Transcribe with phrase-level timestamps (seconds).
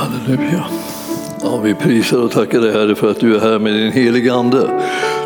[0.00, 0.64] Halleluja.
[1.42, 4.34] Ja, vi prisar och tackar dig Herre för att du är här med din heliga
[4.34, 4.82] Ande.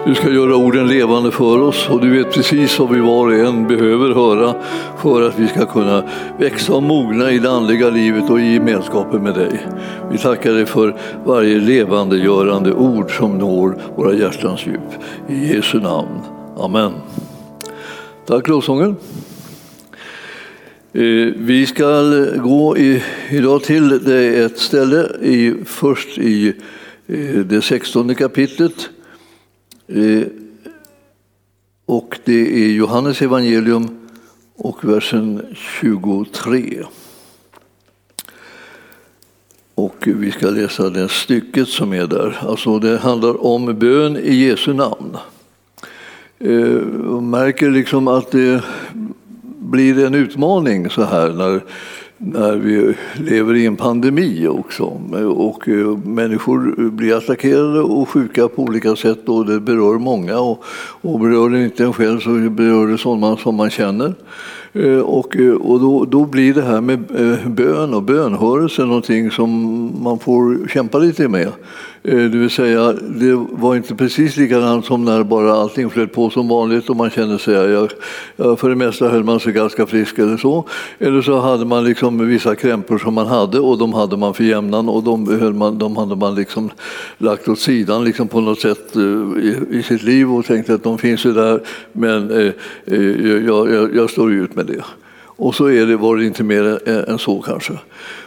[0.06, 3.34] Du ska göra orden levande för oss och du vet precis vad vi var och
[3.34, 4.54] en behöver höra
[4.98, 6.04] för att vi ska kunna
[6.38, 9.66] växa och mogna i det andliga livet och i gemenskapen med dig.
[10.10, 15.02] Vi tackar dig för varje levandegörande ord som når våra hjärtans djup.
[15.28, 16.20] I Jesu namn.
[16.58, 16.92] Amen.
[18.26, 18.96] Tack lovsången.
[20.96, 26.54] Eh, vi ska eh, gå i, idag till det ett ställe i, först i
[27.06, 28.88] eh, det sextonde kapitlet.
[31.86, 33.88] Och det är Johannes evangelium
[34.56, 35.42] och versen
[35.80, 36.84] 23.
[39.74, 42.38] Och vi ska läsa det stycket som är där.
[42.40, 45.16] Alltså det handlar om bön i Jesu namn.
[47.04, 48.62] Man märker liksom att det
[49.64, 51.60] blir en utmaning så här när,
[52.18, 54.84] när vi lever i en pandemi också.
[55.36, 60.38] Och eh, människor blir attackerade och sjuka på olika sätt och det berör många.
[60.38, 60.64] Och,
[61.00, 64.14] och berör det inte en själv så berör det sådana som man känner.
[64.72, 67.00] Eh, och, eh, och då, då blir det här med
[67.46, 69.50] bön och bönhörelse någonting som
[70.02, 71.52] man får kämpa lite med.
[72.08, 76.30] Eh, det vill säga, det var inte precis likadant som när bara allting flöt på
[76.30, 77.90] som vanligt och man kände sig, jag,
[78.36, 80.68] för det mesta höll man sig ganska frisk eller så.
[80.98, 84.44] Eller så hade man liksom vissa krämpor som man hade och de hade man för
[84.44, 86.70] jämnan och de, höll man, de hade man liksom
[87.18, 90.82] lagt åt sidan liksom på något sätt eh, i, i sitt liv och tänkte att
[90.82, 91.60] de finns ju där
[91.92, 92.52] men eh,
[92.84, 94.84] eh jag, jag, jag står ut med det.
[95.36, 97.72] Och så är det, var det inte mer än så kanske.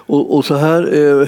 [0.07, 1.27] Och, och så här, eh,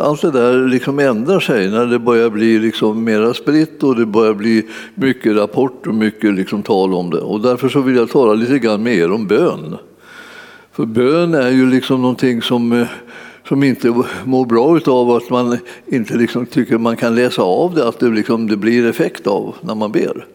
[0.00, 4.06] allt det där liksom ändrar sig när det börjar bli liksom mera spritt och det
[4.06, 7.20] börjar bli mycket rapport och mycket liksom tal om det.
[7.20, 9.76] Och därför så vill jag tala lite grann med er om bön.
[10.72, 12.86] För bön är ju liksom någonting som, eh,
[13.48, 17.88] som inte mår bra av att man inte liksom tycker man kan läsa av det,
[17.88, 20.26] att det, liksom, det blir effekt av när man ber.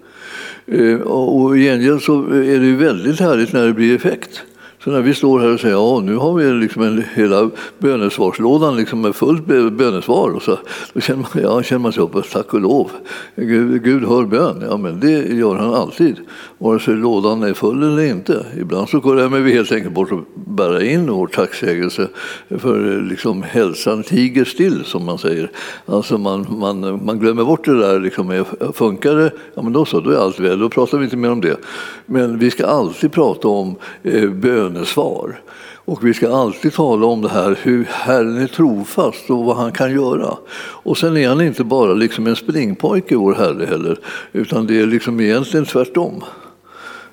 [0.65, 4.43] Eh, och i gengäld så är det ju väldigt härligt när det blir effekt.
[4.83, 7.49] Så när vi står här och säger ja, nu har vi liksom en, hela
[7.80, 10.60] bönesvarslådan liksom med fullt bönesvar, och så,
[10.94, 12.92] då känner man, ja, känner man sig upp, tack och lov.
[13.36, 16.16] Gud, Gud hör bön, ja men det gör han alltid,
[16.58, 18.45] vare sig lådan är full eller inte.
[18.58, 22.08] Ibland så går vi helt enkelt bort och bära in vår tacksägelse
[22.49, 25.52] för liksom, hälsan tiger still, som man säger.
[25.86, 29.99] Alltså man, man, man glömmer bort det där, liksom, funkar det, ja men då så,
[29.99, 31.58] då är allt väl, då pratar vi inte mer om det.
[32.05, 35.42] Men vi ska alltid prata om eh, bön hennes svar.
[35.86, 39.72] Och vi ska alltid tala om det här, hur Herren är trofast och vad han
[39.72, 40.38] kan göra.
[40.58, 44.00] Och sen är han inte bara liksom en springpojke, vår Herre, heller,
[44.32, 46.23] utan det är liksom egentligen tvärtom.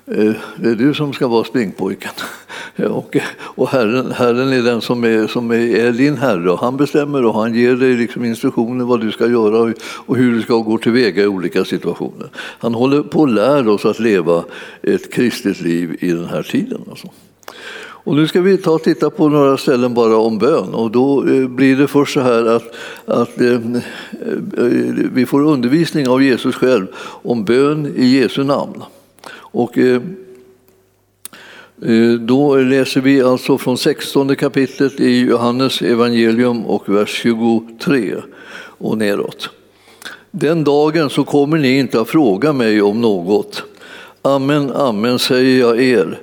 [0.05, 2.11] Eh, det är du som ska vara springpojken.
[2.89, 7.25] Och, och herren, herren är den som är, som är, din Herre och han bestämmer
[7.25, 10.77] och han ger dig liksom instruktioner vad du ska göra och hur du ska gå
[10.77, 12.29] tillväga i olika situationer.
[12.35, 14.43] Han håller på att lära oss att leva
[14.83, 16.81] ett kristet liv i den här tiden.
[16.89, 17.07] Alltså.
[18.03, 21.27] Och nu ska vi ta och titta på några ställen bara om bön och då
[21.27, 22.75] eh, blir det först så här att,
[23.05, 24.65] att eh, eh,
[25.11, 28.83] vi får undervisning av Jesus själv om bön i Jesu namn.
[29.33, 30.01] Och eh,
[32.19, 38.15] då läser vi alltså från 16 kapitlet i Johannes evangelium och vers 23
[38.77, 39.49] och neråt.
[40.31, 43.63] Den dagen så kommer ni inte att fråga mig om något.
[44.21, 46.19] Amen, amen säger jag er.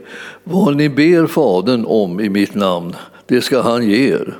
[0.51, 4.39] Vad ni ber Fadern om i mitt namn, det ska han ge er.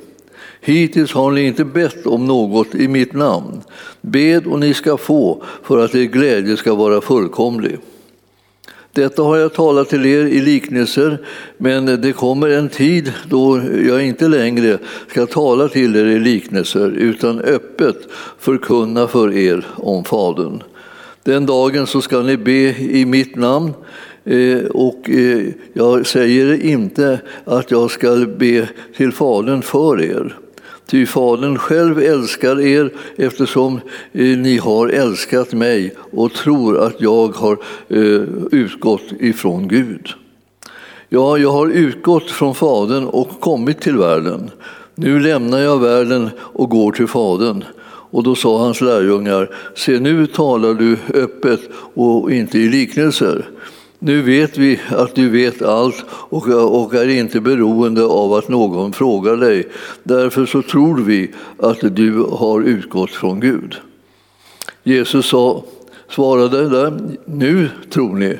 [0.61, 3.61] Hittills har ni inte bett om något i mitt namn.
[4.01, 7.77] Bed och ni ska få, för att er glädje ska vara fullkomlig.
[8.93, 11.17] Detta har jag talat till er i liknelser,
[11.57, 14.77] men det kommer en tid då jag inte längre
[15.07, 17.97] ska tala till er i liknelser utan öppet
[18.39, 20.63] förkunna för er om Fadern.
[21.23, 23.73] Den dagen så ska ni be i mitt namn
[24.29, 30.37] Eh, och eh, jag säger inte att jag ska be till Fadern för er.
[30.85, 33.79] Ty Fadern själv älskar er eftersom
[34.13, 37.57] eh, ni har älskat mig och tror att jag har
[38.51, 40.07] utgått ifrån Gud.
[41.09, 44.51] Ja, jag har utgått från Fadern och kommit till världen.
[44.95, 47.63] Nu lämnar jag världen och går till Fadern.
[48.11, 51.59] Och då sa hans lärjungar, se nu talar du öppet
[51.93, 53.45] och inte i liknelser.
[54.01, 59.37] Nu vet vi att du vet allt och är inte beroende av att någon frågar
[59.37, 59.67] dig.
[60.03, 63.75] Därför så tror vi att du har utgått från Gud.
[64.83, 65.63] Jesus sa,
[66.09, 68.39] svarade där, nu tror ni.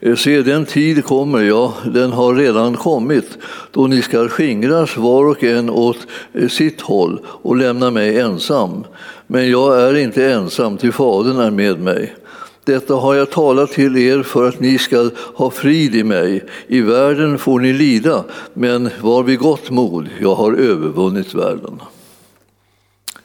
[0.00, 3.38] Eh, se, den tid kommer, ja, den har redan kommit,
[3.70, 5.98] då ni ska skingras var och en åt
[6.32, 8.84] eh, sitt håll och lämna mig ensam.
[9.26, 12.14] Men jag är inte ensam, ty Fadern är med mig.
[12.64, 16.44] Detta har jag talat till er för att ni ska ha frid i mig.
[16.66, 18.24] I världen får ni lida,
[18.54, 21.80] men var vid gott mod, jag har övervunnit världen.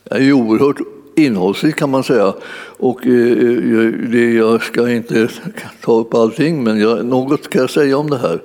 [0.03, 0.77] Det är ju oerhört
[1.15, 2.33] innehållsrikt kan man säga.
[2.77, 5.29] Och eh, eh, det, jag ska inte
[5.81, 8.41] ta upp allting, men jag, något ska jag säga om det här.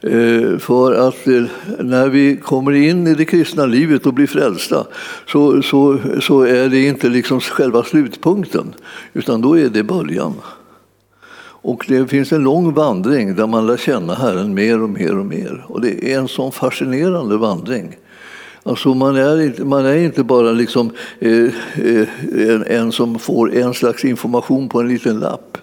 [0.00, 1.44] Eh, för att eh,
[1.78, 4.86] när vi kommer in i det kristna livet och blir frälsta
[5.26, 8.74] så, så, så är det inte liksom själva slutpunkten,
[9.12, 10.34] utan då är det början.
[11.60, 15.26] Och det finns en lång vandring där man lär känna Herren mer och mer och
[15.26, 15.64] mer.
[15.68, 17.96] Och det är en sån fascinerande vandring.
[18.62, 22.08] Alltså man, är inte, man är inte bara liksom, eh, eh,
[22.48, 25.58] en, en, som får en slags information på en liten lapp.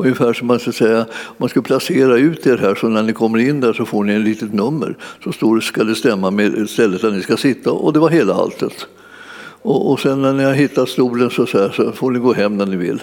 [0.00, 1.06] Ungefär som man ska säga,
[1.36, 4.14] man ska placera ut er här så när ni kommer in där så får ni
[4.14, 4.96] ett litet nummer.
[5.24, 8.34] Så står, ska det stämma med stället där ni ska sitta och det var hela
[8.34, 8.86] alltet.
[9.62, 12.32] Och, och sen när ni har hittat stolen så, så, här, så får ni gå
[12.32, 13.02] hem när ni vill.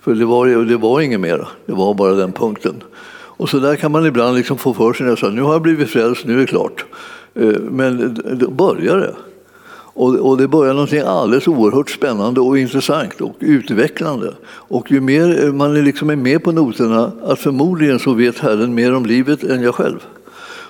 [0.00, 2.74] För det var, det var inget mer, det var bara den punkten.
[3.08, 5.90] Och så där kan man ibland liksom få för sig att nu har jag blivit
[5.90, 6.84] frälst, nu är det klart.
[7.34, 9.14] Eh, men då börjar det.
[9.98, 14.34] Och, det börjar någonting alldeles oerhört spännande och intressant och utvecklande.
[14.46, 18.94] Och ju mer man liksom är med på noterna, att förmodligen så vet Herren mer
[18.94, 19.98] om livet än jag själv.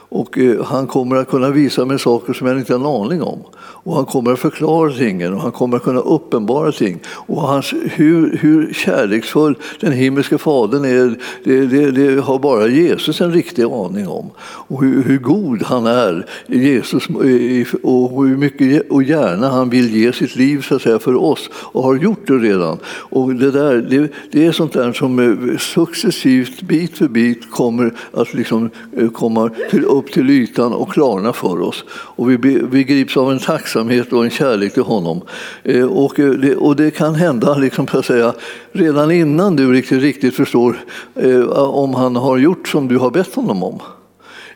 [0.09, 3.23] Och eh, han kommer att kunna visa mig saker som jag inte har en aning
[3.23, 3.39] om.
[3.59, 7.01] Och han kommer att förklara tingen och han kommer att kunna uppenbara ting.
[7.09, 13.21] Och hans, hur, hur kärleksfull den himmelske Fadern är, det, det, det, har bara Jesus
[13.21, 14.31] en riktig aning om.
[14.39, 19.97] Och hur, hur god han är, Jesus, eh, och hur mycket och gärna han vill
[19.97, 22.79] ge sitt liv så att säga, för oss och har gjort det redan.
[22.87, 27.93] Och det, där, det, det är sånt där som eh, successivt, bit för bit, kommer
[28.13, 28.71] att liksom
[29.13, 31.85] komma till, upp till ytan och klarna för oss.
[31.91, 32.37] Och vi,
[32.71, 35.21] vi grips av en tacksamhet och en kärlek till honom.
[35.63, 38.35] Eh, och eh, det, och det kan hända liksom, att säga,
[38.73, 40.77] redan innan du riktigt, riktigt förstår
[41.15, 43.81] eh, om han har gjort som du har bett honom om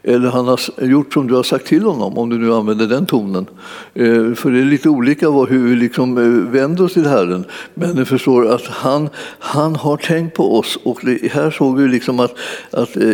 [0.03, 3.07] eller han har gjort som du har sagt till honom, om du nu använder den
[3.07, 3.47] tonen.
[3.95, 7.45] Eh, för det är lite olika hur vi liksom eh, vänder oss till Herren.
[7.75, 9.09] Men du förstår att han,
[9.39, 12.35] han har tänkt på oss och här såg vi liksom att,
[12.71, 13.13] att eh,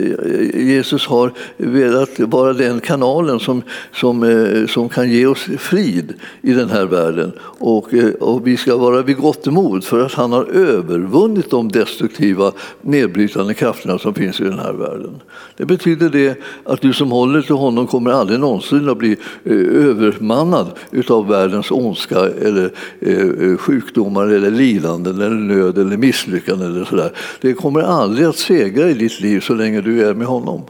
[0.55, 3.63] Jesus har velat vara den kanalen som,
[3.93, 7.33] som, som kan ge oss frid i den här världen.
[7.41, 7.89] Och,
[8.21, 13.55] och vi ska vara vid gott mod för att han har övervunnit de destruktiva nedbrytande
[13.55, 15.21] krafterna som finns i den här världen.
[15.57, 16.37] Det betyder det
[16.77, 19.53] att du som håller till honom kommer aldrig någonsin att bli eh,
[19.87, 20.67] övermannad
[21.09, 26.75] av världens ondska eller eh, eh, sjukdomar eller lidanden eller nöd eller misslyckanden.
[26.75, 27.13] Eller sådär.
[27.41, 30.63] Det kommer aldrig att segra i ditt liv så länge du är med honom.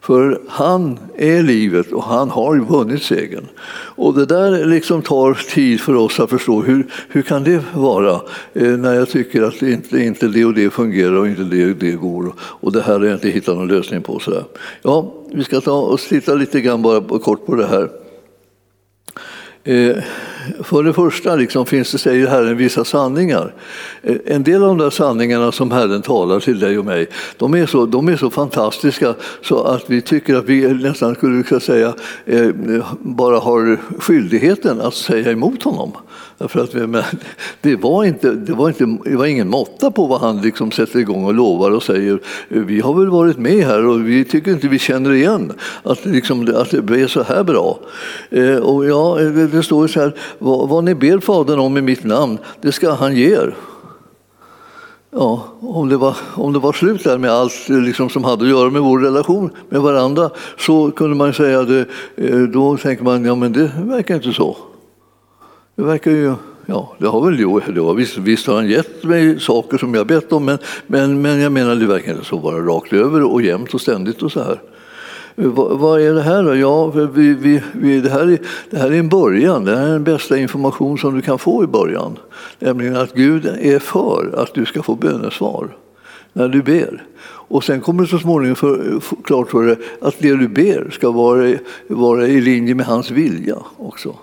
[0.00, 3.46] För han är livet och han har vunnit segern.
[3.96, 6.62] Och det där liksom tar tid för oss att förstå.
[6.62, 8.20] Hur, hur kan det vara
[8.52, 11.76] eh, när jag tycker att inte, inte det och det fungerar och inte det och
[11.76, 14.18] det går och det här har jag inte hittat någon lösning på.
[14.18, 14.42] Så
[14.82, 17.88] Ja, vi ska ta och titta lite grann bara kort på det här.
[19.64, 19.96] Eh,
[20.62, 23.54] för det första liksom finns det, säger Herren, vissa sanningar.
[24.02, 27.54] Eh, en del av de där sanningarna som Herren talar till dig och mig, de
[27.54, 31.94] är så, de är så fantastiska så att vi tycker att vi nästan skulle säga
[32.26, 32.48] eh,
[33.00, 35.92] bara har skyldigheten att säga emot honom.
[36.40, 37.02] Därför att, men,
[37.60, 40.98] det, var inte, det, var inte, det var ingen måtta på vad han liksom sätter
[40.98, 42.20] igång och lovar och säger.
[42.48, 46.54] Vi har väl varit med här och vi tycker inte vi känner igen att, liksom,
[46.56, 47.78] att det blev så här bra.
[48.30, 49.14] Eh, och ja,
[49.52, 52.92] det står så här, vad, vad ni ber Fadern om i mitt namn, det ska
[52.92, 53.54] han ge er.
[55.10, 58.44] Ja, om det, var, om det var slut där med allt eh, liksom, som hade
[58.44, 63.04] att göra med vår relation med varandra så kunde man säga det, eh, då tänker
[63.04, 64.56] man ja men det verkar inte så.
[65.80, 66.34] Det verkar ju...
[66.66, 67.74] Ja, det har väl gjort.
[67.74, 71.22] Det var, visst, visst har han gett mig saker som jag bett om men, men,
[71.22, 74.32] men jag menar det verkar inte så bara rakt över och jämt och ständigt och
[74.32, 74.60] så här.
[75.34, 76.56] Vad, vad är det här då?
[76.56, 78.38] Ja, vi, vi, vi, det, här är,
[78.70, 79.64] det här är en början.
[79.64, 82.18] Det här är den bästa information som du kan få i början.
[82.58, 85.68] Nämligen att Gud är för att du ska få bönesvar
[86.32, 87.02] när du ber.
[87.24, 90.90] Och sen kommer det så småningom för, för, klart för dig att det du ber
[90.90, 91.54] ska vara,
[91.88, 94.14] vara i linje med hans vilja också.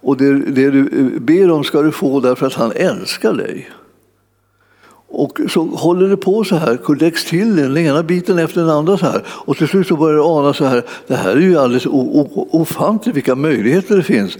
[0.00, 3.70] Och det, det du eh, ber om ska du få därför att han älskar dig.
[5.10, 8.98] Och så håller det på så här, kodex till den ena biten efter den andra
[8.98, 9.22] så här.
[9.28, 11.86] Och till slut så börjar du ana så här, det här är ju alldeles
[12.50, 14.38] ofantligt vilka möjligheter det finns.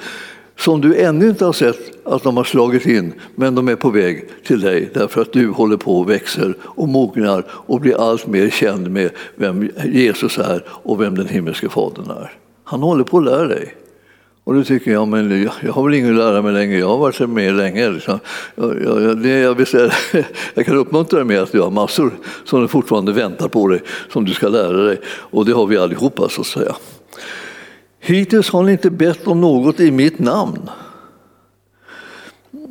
[0.57, 3.91] som du ännu inte har sett att de har slagit in, men de är på
[3.91, 8.27] väg till dig därför att du håller på och växer och mognar och blir allt
[8.27, 12.33] mer känd med vem Jesus är och vem den himmelske Fadern är.
[12.65, 13.75] Han håller på att lära dig.
[14.49, 16.99] Och då tycker jag, men jag har väl ingen att lära mig längre, jag har
[16.99, 17.91] varit med länge.
[17.91, 18.19] Liksom.
[18.55, 19.93] Jag, jag, det jag, vill säga,
[20.55, 22.13] jag kan uppmuntra dig med att du har massor
[22.45, 25.01] som fortfarande väntar på dig, som du ska lära dig.
[25.07, 26.77] Och det har vi allihopa så att säga.
[28.01, 30.71] Hittills har ni inte bett om något i mitt namn.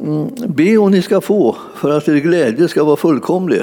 [0.02, 3.62] Mm, be och ni ska få, för att er glädje ska vara fullkomlig.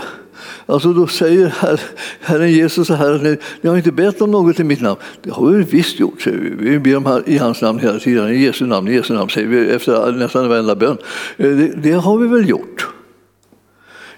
[0.66, 1.80] Alltså då säger her,
[2.20, 5.00] Herren Jesus så här, ni, ni har inte bett om något i mitt namn.
[5.22, 6.50] Det har vi visst gjort, säger vi.
[6.70, 8.28] Vi ber om i hans namn hela tiden.
[8.28, 10.98] I Jesu namn, i Jesu namn, säger vi efter nästan varenda bön.
[11.36, 12.86] Eh, det, det har vi väl gjort.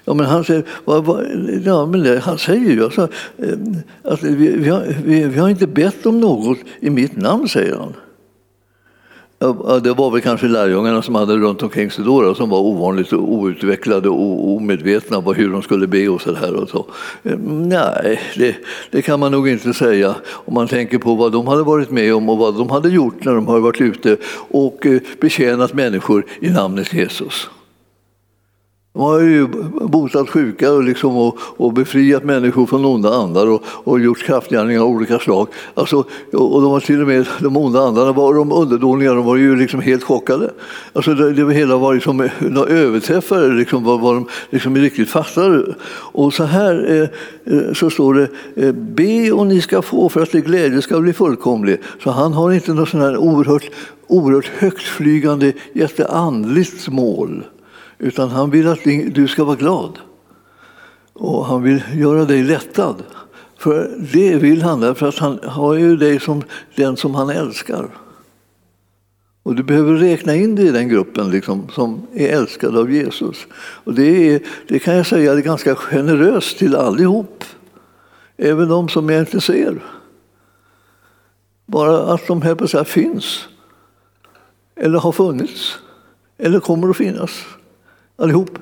[0.05, 1.27] Ja, men han säger, vad, vad,
[1.65, 3.59] ja, men det, han säger ju alltså, eh,
[4.03, 7.77] att vi, vi, har, vi, vi har inte bett om något i mitt namn, säger
[7.77, 7.95] han.
[9.83, 14.09] Det var väl kanske lärjungarna som hade runt omkring sig då, som var ovanligt outvecklade
[14.09, 16.55] och omedvetna om hur de skulle be och så där.
[16.55, 16.87] och så.
[17.23, 18.57] Eh, nej, det,
[18.91, 22.15] det, kan man nog inte säga om man tänker på vad de hade varit med
[22.15, 24.17] om och vad de hade gjort när de har varit ute
[24.51, 27.51] och eh, betjänat människor i namnet Jesus.
[28.97, 29.47] De har ju
[29.89, 34.81] botat sjuka och, liksom, och, och befriat människor från onda andar och, och gjort kraftgärningar
[34.81, 35.49] av olika slag.
[35.75, 35.97] Alltså,
[36.33, 39.57] och de var till och med, de onda andarna var de underdåniga, de var ju
[39.57, 40.51] liksom helt chockade.
[40.93, 42.29] Alltså det, det hela var liksom
[42.69, 45.75] överträffade liksom, vad, vad de liksom riktigt fattade.
[46.13, 48.29] Och så här eh, eh så står det,
[48.67, 51.81] eh, be och ni ska få för att er glädje ska bli fullkomlig.
[52.03, 53.71] Så han har inte något sånt här oerhört,
[54.07, 57.45] oerhört högtflygande, jätteandligt mål.
[57.99, 58.85] Utan han vill att
[59.15, 59.99] du ska vara glad.
[61.13, 63.03] Och han vill göra dig lättad.
[63.59, 66.43] För det vill han, därför att han har ju dig som
[66.75, 67.89] den som han älskar.
[69.43, 73.47] Och du behöver räkna in dig i den gruppen liksom, som är älskad av Jesus.
[73.57, 77.45] Och det, är, det kan jag säga är ganska generöst till allihop.
[78.37, 79.83] Även de som jag inte ser.
[81.67, 83.49] Bara att de här på så här finns.
[84.77, 85.79] Eller har funnits.
[86.39, 87.45] Eller kommer att finnas
[88.17, 88.59] allihop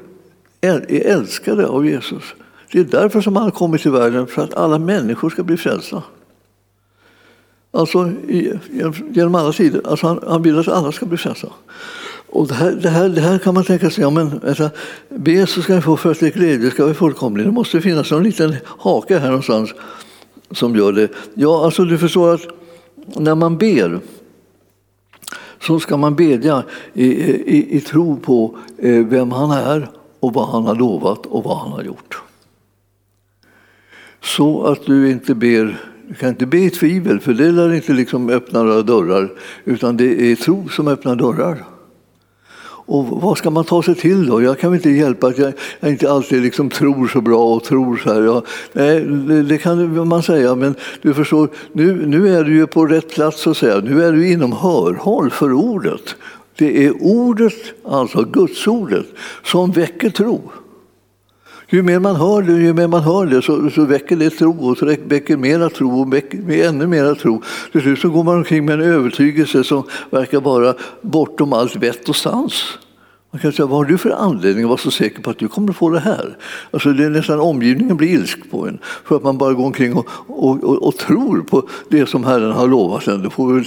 [0.61, 2.23] är älskade av Jesus.
[2.73, 5.57] Det är därför som han har kommit till världen, för att alla människor ska bli
[5.57, 6.03] frälsta.
[7.71, 8.13] Alltså
[9.11, 9.81] genom alla tider.
[9.85, 11.49] Alltså han, han vill att alla ska bli frälsta.
[12.27, 14.71] Och det här, det, här, det här kan man tänka sig, ja, men, alltså,
[15.09, 17.47] be så ska ni få för att er glädje ska vara fullkomlig.
[17.47, 19.75] Det måste finnas en liten hake här någonstans
[20.51, 21.09] som gör det.
[21.35, 22.47] Ja, alltså du förstår att
[23.17, 24.01] när man ber
[25.67, 29.89] så ska man bedja i, i, i tro på eh, vem han är
[30.21, 32.23] och vad han har lovat och vad han har gjort.
[34.23, 37.93] Så att du inte ber du kan inte be i tvivel, för det lär inte
[37.93, 39.33] liksom öppna några dörrar,
[39.65, 41.65] utan det är tro som öppnar dörrar.
[42.87, 44.43] Och vad ska man ta sig till då?
[44.43, 47.65] Jag kan väl inte hjälpa att jag, jag inte alltid liksom tror så bra och
[47.65, 48.23] tror så här.
[48.23, 52.67] Ja, nej, det, det, kan man säga, men du förstår, nu, nu är du ju
[52.67, 53.81] på rätt plats så att säga.
[53.81, 56.17] Nu är du inom hörhåll för ordet.
[56.57, 59.07] Det är ordet, alltså gudsordet,
[59.45, 60.53] som väcker tro.
[61.75, 64.71] Ju mer man hör det, ju mer man hör det så, så väcker det tro
[64.71, 67.43] och så väcker mera tro och väcker ännu mera tro.
[67.73, 72.09] Till slut så går man omkring med en övertygelse som verkar vara bortom allt vett
[72.09, 72.79] och sans.
[73.35, 75.49] Man kan säga, vad har du för anledning att vara så säker på att du
[75.49, 76.37] kommer att få det här?
[76.71, 79.95] Alltså det är nästan omgivningen blir ilsk på en för att man bara går omkring
[79.95, 83.23] och, och, och, och tror på det som Herren har lovat en.
[83.23, 83.65] Du får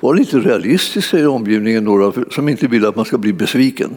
[0.00, 3.96] vara lite realistisk, säger omgivningen, några som inte vill att man ska bli besviken.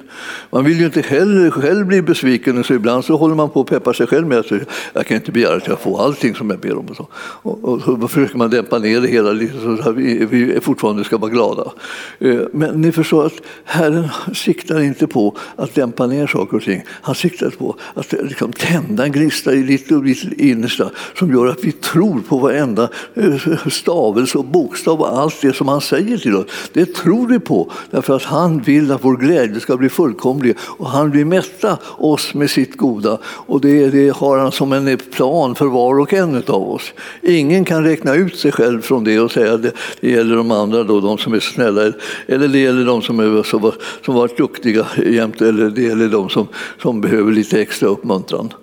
[0.51, 3.67] Man vill ju inte heller själv bli besviken, så ibland så håller man på att
[3.67, 4.51] peppa sig själv med att
[4.93, 6.85] jag kan inte begära att jag får allting som jag ber om.
[6.85, 10.25] Och så, och, och så försöker man dämpa ner det hela lite så att vi,
[10.25, 11.71] vi fortfarande ska vara glada.
[12.19, 16.83] Eh, men ni förstår att Herren siktar inte på att dämpa ner saker och ting.
[16.87, 21.47] Han siktar på att liksom tända en gnista i ditt och ditt innersta som gör
[21.47, 26.17] att vi tror på varenda eh, stavelse och bokstav och allt det som han säger
[26.17, 26.45] till oss.
[26.73, 30.89] Det tror vi på därför att han vill att vår glädje ska bli fullkomlig och
[30.89, 33.17] han vill mätta oss med sitt goda.
[33.23, 36.93] Och det, det har han som en plan för var och en av oss.
[37.21, 40.51] Ingen kan räkna ut sig själv från det och säga att det, det gäller de
[40.51, 41.93] andra, då, de som är snälla,
[42.27, 43.71] eller det gäller de som, är, som,
[44.05, 46.47] som varit duktiga jämt, eller det gäller de som,
[46.81, 48.53] som behöver lite extra uppmuntran.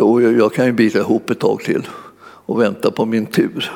[0.00, 1.88] Och jag kan ju bita ihop ett tag till
[2.20, 3.70] och vänta på min tur.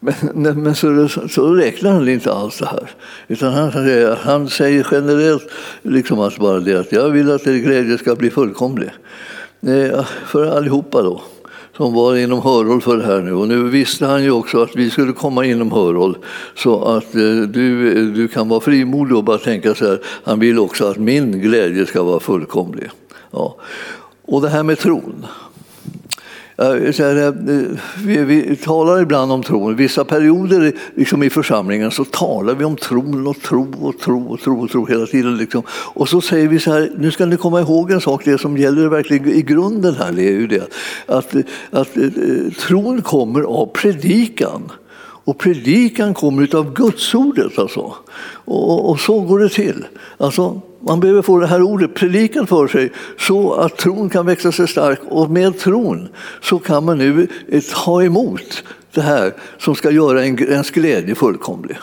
[0.00, 2.90] Men, men så, så räknar han inte alls det här.
[3.28, 3.72] Utan han,
[4.16, 5.50] han säger generellt
[5.82, 8.90] liksom att bara det att jag vill att er glädje ska bli fullkomlig.
[9.60, 11.22] Eh, för allihopa då
[11.76, 13.32] som var inom hörhåll för det här nu.
[13.32, 16.18] Och nu visste han ju också att vi skulle komma inom hörhåll.
[16.54, 20.58] Så att eh, du, du kan vara frimodig och bara tänka så här, han vill
[20.58, 22.90] också att min glädje ska vara fullkomlig.
[23.30, 23.56] Ja.
[24.26, 25.26] Och det här med tron.
[26.58, 26.74] Eh,
[28.04, 29.76] vi, vi, talar ibland om tron.
[29.76, 34.40] Vissa perioder liksom i församlingen så talar vi om tron och tro och tro och
[34.40, 35.36] tro och tro hela tiden.
[35.36, 35.62] Liksom.
[35.70, 38.56] Och så säger vi så här, nu ska ni komma ihåg en sak, det som
[38.56, 40.72] gäller verkligen i grunden här är ju det
[41.06, 41.34] att,
[41.70, 44.72] att eh, tron kommer av predikan.
[45.24, 47.58] Och predikan kommer av gudsordet.
[47.58, 47.94] Alltså.
[48.44, 49.84] Och, och, så går det till.
[50.18, 54.52] Alltså, man behöver få det här ordet predikat för sig så att tron kan växa
[54.52, 55.00] sig stark.
[55.08, 56.08] Och med tron
[56.42, 57.28] så kan man nu
[57.74, 58.64] ta emot
[58.94, 61.76] det här som ska göra ens glädje fullkomlig.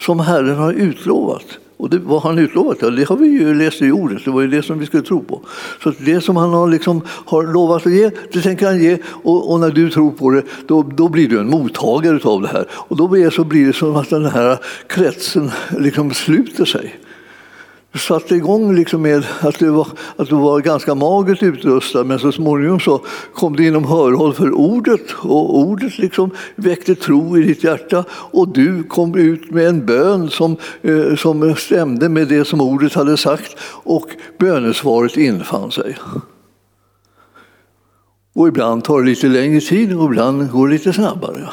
[0.00, 1.44] Som Herren har utlovat.
[1.76, 4.40] Och det, vad han utlovat, ja, det har vi ju läst i ordet, det var
[4.40, 5.40] ju det som vi skulle tro på.
[5.82, 8.98] Så det som han har, liksom, har lovat att ge, det tänker han ge.
[9.04, 12.48] Och, och, när du tror på det, då, då blir du en mottagare av det
[12.48, 12.66] här.
[12.70, 17.00] Och då blir det, så blir det som att den här kretsen liksom sluter sig
[17.98, 22.32] satte igång liksom med att du, var, att du var ganska magert utrustad men så
[22.32, 23.00] småningom så
[23.34, 28.48] kom det inom hörhåll för ordet och ordet liksom väckte tro i ditt hjärta och
[28.48, 33.16] du kom ut med en bön som, eh, som stämde med det som ordet hade
[33.16, 35.96] sagt och bönesvaret infann sig.
[38.34, 41.48] Och ibland tar det lite längre tid och ibland går det lite snabbare.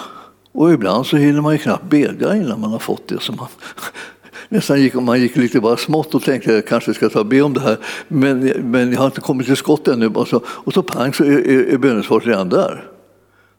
[0.51, 3.47] Och ibland så hinner man ju knappt bedja innan man har fått det som man
[4.49, 7.41] nästan gick, man gick lite bara smått och tänkte att jag kanske ska ta be
[7.41, 7.77] om det här.
[8.07, 10.07] Men, men jag har inte kommit till skott ännu.
[10.07, 12.83] Och så, och så pang så är, är, är bönesvaret redan där.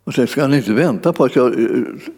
[0.04, 1.68] Och sen ska han inte vänta på att jag eh,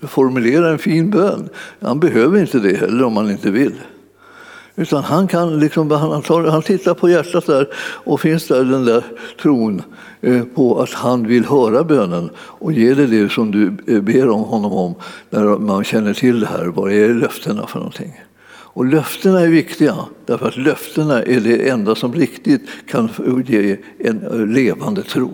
[0.03, 1.49] formulerar en fin bön.
[1.81, 3.75] Han behöver inte det heller om han inte vill.
[4.77, 8.85] Utan han, kan liksom, han, tar, han tittar på hjärtat där och finns där den
[8.85, 9.05] där
[9.43, 9.83] tron
[10.21, 14.29] eh, på att han vill höra bönen och ge dig det som du eh, ber
[14.29, 14.95] om honom om
[15.31, 16.65] när man känner till det här.
[16.65, 18.21] Vad är löftena för någonting?
[18.81, 19.97] Och löftena är viktiga,
[20.27, 23.09] därför att löftena är det enda som riktigt kan
[23.47, 25.31] ge en levande tro.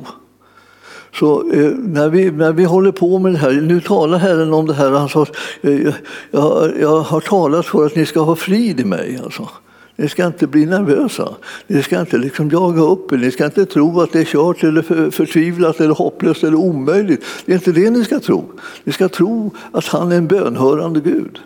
[1.15, 4.67] Så eh, när, vi, när vi håller på med det här, nu talar Herren om
[4.67, 5.27] det här, han sa
[5.61, 5.95] eh,
[6.31, 9.21] jag, jag har talat för att ni ska ha frid i mig.
[9.25, 9.49] Alltså.
[9.97, 11.35] Ni ska inte bli nervösa.
[11.67, 13.17] Ni ska inte liksom jaga upp er.
[13.17, 17.25] Ni ska inte tro att det är kört eller för, förtvivlat eller hopplöst eller omöjligt.
[17.45, 18.45] Det är inte det ni ska tro.
[18.85, 21.41] Ni ska tro att han är en bönhörande Gud.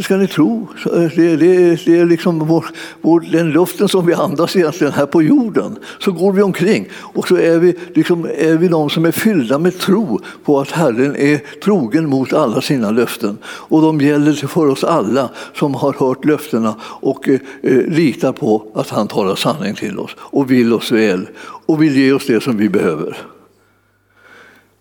[0.00, 0.68] Det ska ni tro.
[0.86, 2.66] Eh, det, det, det är liksom vår,
[3.00, 5.78] vår, den luften som vi andas egentligen här på jorden.
[5.98, 9.58] Så går vi omkring och så är vi, liksom, är vi de som är fyllda
[9.58, 13.38] med tro på att Herren är trogen mot alla sina löften.
[13.44, 18.62] Och de gäller för oss alla som har hört löftena och eh, eh litar på
[18.74, 21.28] att han talar sanning till oss och vill oss väl
[21.66, 23.16] och vill ge oss det som vi behöver.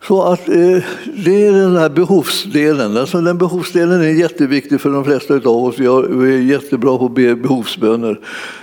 [0.08, 0.84] Så att eh,
[1.26, 2.98] det är den här behovsdelen.
[2.98, 5.80] Alltså den behovsdelen är jätteviktig för de flesta av oss.
[5.80, 8.20] Vi är jättebra på att be behovsböner.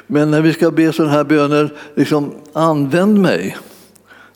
[0.06, 3.56] Men när vi ska be sådana här böner, liksom, använd mig.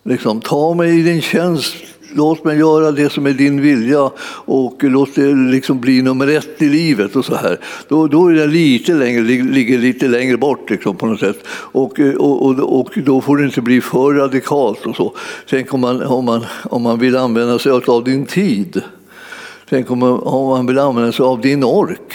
[0.02, 1.74] Liksom, ta mig i din tjänst
[2.14, 4.10] låt mig göra det som är din vilja
[4.44, 7.16] och låt det liksom bli nummer ett i livet.
[7.16, 7.58] och så här.
[7.88, 11.46] Då, då är det lite längre, ligger lite längre bort liksom, på något sätt.
[11.48, 14.86] Och, och, och, och, då får det inte bli för radikalt.
[14.86, 15.14] och så.
[15.48, 18.82] Tänk om man, om man, om man vill använda sig av din tid.
[19.68, 22.14] Tänk om man, om man vill använda sig av din ork.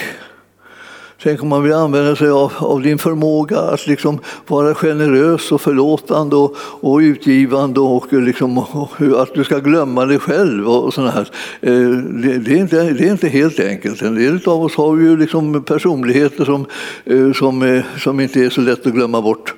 [1.25, 5.61] Tänk om man vill använda sig av, av din förmåga att liksom vara generös och
[5.61, 10.67] förlåtande och, och utgivande och, liksom, och att du ska glömma dig själv.
[10.69, 11.29] och, här.
[11.61, 14.01] Eh, det, det, är inte, det är inte helt enkelt.
[14.01, 16.65] En del av oss har ju liksom personligheter som,
[17.05, 19.53] eh, som, eh, som inte är så lätt att glömma bort.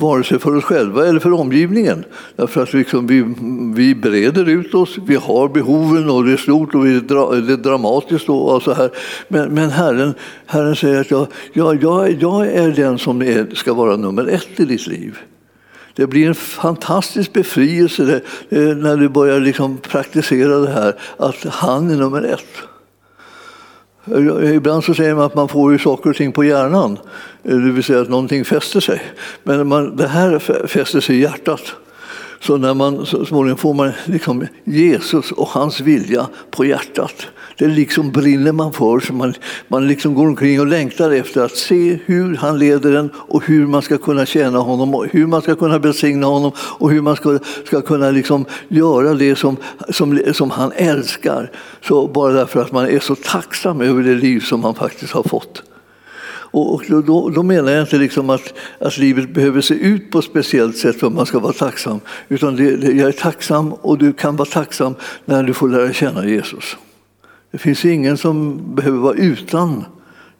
[0.00, 2.04] Vare sig för oss själva eller för omgivningen.
[2.36, 3.34] Därför att liksom vi,
[3.74, 8.28] vi breder ut oss, vi har behoven och det är stort och det är dramatiskt.
[8.28, 8.90] Och så här.
[9.28, 10.14] Men, men Herren
[10.46, 14.60] Herren säger att jag, jag, jag, jag är den som är, ska vara nummer ett
[14.60, 15.18] i ditt liv.
[15.94, 21.90] Det blir en fantastisk befrielse eh, när du börjar liksom praktisera det här, att han
[21.90, 22.46] är nummer ett.
[24.54, 26.98] Ibland så säger man att man får ju saker och ting på hjärnan,
[27.42, 29.02] eh, det vill säga att någonting fäster sig.
[29.42, 31.74] Men man, det här fäster sig i hjärtat.
[32.40, 37.26] Så när man, så småningom får man liksom Jesus och hans vilja på hjärtat.
[37.58, 39.34] Det liksom brinner man för, så man,
[39.68, 43.66] man liksom går omkring och längtar efter att se hur han leder en och hur
[43.66, 47.16] man ska kunna tjäna honom, och hur man ska kunna besigna honom och hur man
[47.16, 49.56] ska, ska kunna liksom göra det som,
[49.88, 51.50] som, som han älskar.
[51.82, 55.22] Så bara därför att man är så tacksam över det liv som man faktiskt har
[55.22, 55.62] fått.
[56.58, 60.24] Och, då, då, menar jag inte liksom att, att livet behöver se ut på ett
[60.24, 62.00] speciellt sätt för att man ska vara tacksam.
[62.28, 65.92] Utan det, det, jag är tacksam och du kan vara tacksam när du får lära
[65.92, 66.76] känna Jesus.
[67.50, 69.84] Det finns ingen som behöver vara utan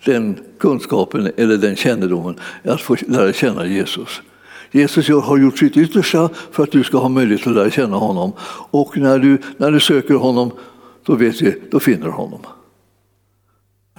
[0.05, 4.23] den kunskapen eller den kännedomen att få lära känna Jesus.
[4.71, 8.33] Jesus har gjort sitt yttersta för att du ska ha möjlighet att lära känna honom.
[8.71, 10.51] Och när du, när du söker honom,
[11.03, 12.41] då vet du, då finner du honom.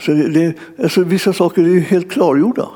[0.07, 2.69] Så det, det, alltså vissa saker är ju helt klargjorda.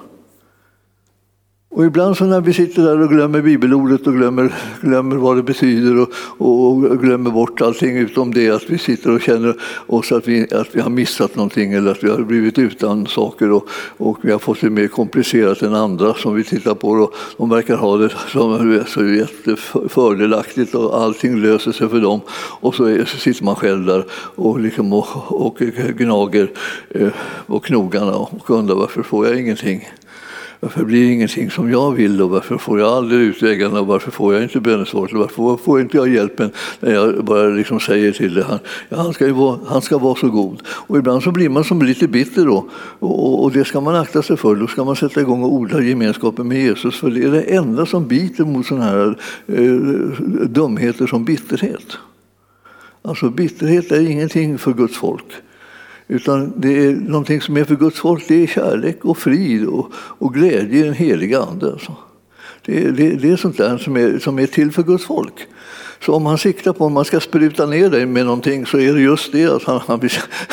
[1.74, 5.44] Och ibland så när vi sitter där och glömmer bibelordet och glömmer, glömmer vad det
[5.44, 9.56] betyder och, och glömmer bort allting utom det att vi sitter och känner
[9.88, 13.52] oss att vi, att vi har missat någonting eller att vi har blivit utan saker
[13.52, 16.90] och, och vi har fått det mer komplicerat än andra som vi tittar på.
[16.90, 22.20] Och de verkar ha det som så jättefördelaktigt och allting löser sig för dem.
[22.60, 25.08] Och så, är, så sitter man själv där och, liksom och,
[25.46, 25.58] och
[25.98, 26.52] gnager
[26.90, 27.10] eh,
[27.48, 29.88] på knogarna och undrar varför får jag ingenting.
[30.63, 34.12] Varför blir det ingenting som jag vill och varför får jag aldrig utvägarna och varför
[34.12, 38.12] får jag inte bönesvaret och varför får inte jag hjälpen när jag bara liksom säger
[38.12, 38.43] till det.
[38.43, 40.62] Han, ja, han, ska vara, han ska vara så god.
[40.67, 42.69] Och ibland så blir man som lite bitter då
[43.00, 44.56] och, och, det ska man akta sig för.
[44.56, 47.86] Då ska man sätta igång och odla gemenskapen med Jesus för det är det enda
[47.86, 49.65] som biter mot sådana här eh,
[50.45, 51.97] dumheter som bitterhet.
[53.02, 55.26] Alltså bitterhet är ingenting för Guds folk.
[56.12, 59.91] Utan det är någonting som är för Guds folk, det är kärlek och frid och,
[59.93, 61.71] och glädje i den heliga Ande.
[61.71, 61.95] Alltså.
[62.65, 65.47] Det, är, det, det är sånt där som är, som är till för Guds folk.
[66.06, 68.93] Så om han siktar på att man ska spruta ner dig med någonting så är
[68.93, 70.10] det just det att han, han,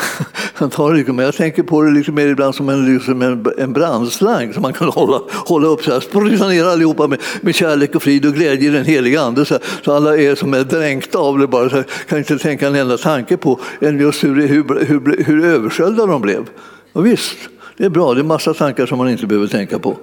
[0.53, 1.13] han tar det.
[1.13, 4.61] Men jag tänker på det lite mer ibland som en, liksom en, en brandslang som
[4.61, 8.25] man kan hålla, hålla upp så här, spruta ner allihopa med, med kärlek och frid
[8.25, 11.39] och glädje i den heliga ande så, här, så alla är som är dränkta av
[11.39, 14.85] det bara så här, kan inte tänka en enda tanke på än just hur, hur,
[14.85, 16.49] hur, hur översköljda de blev.
[16.93, 17.37] Och visst,
[17.77, 19.97] det är bra, det är massa tankar som man inte behöver tänka på.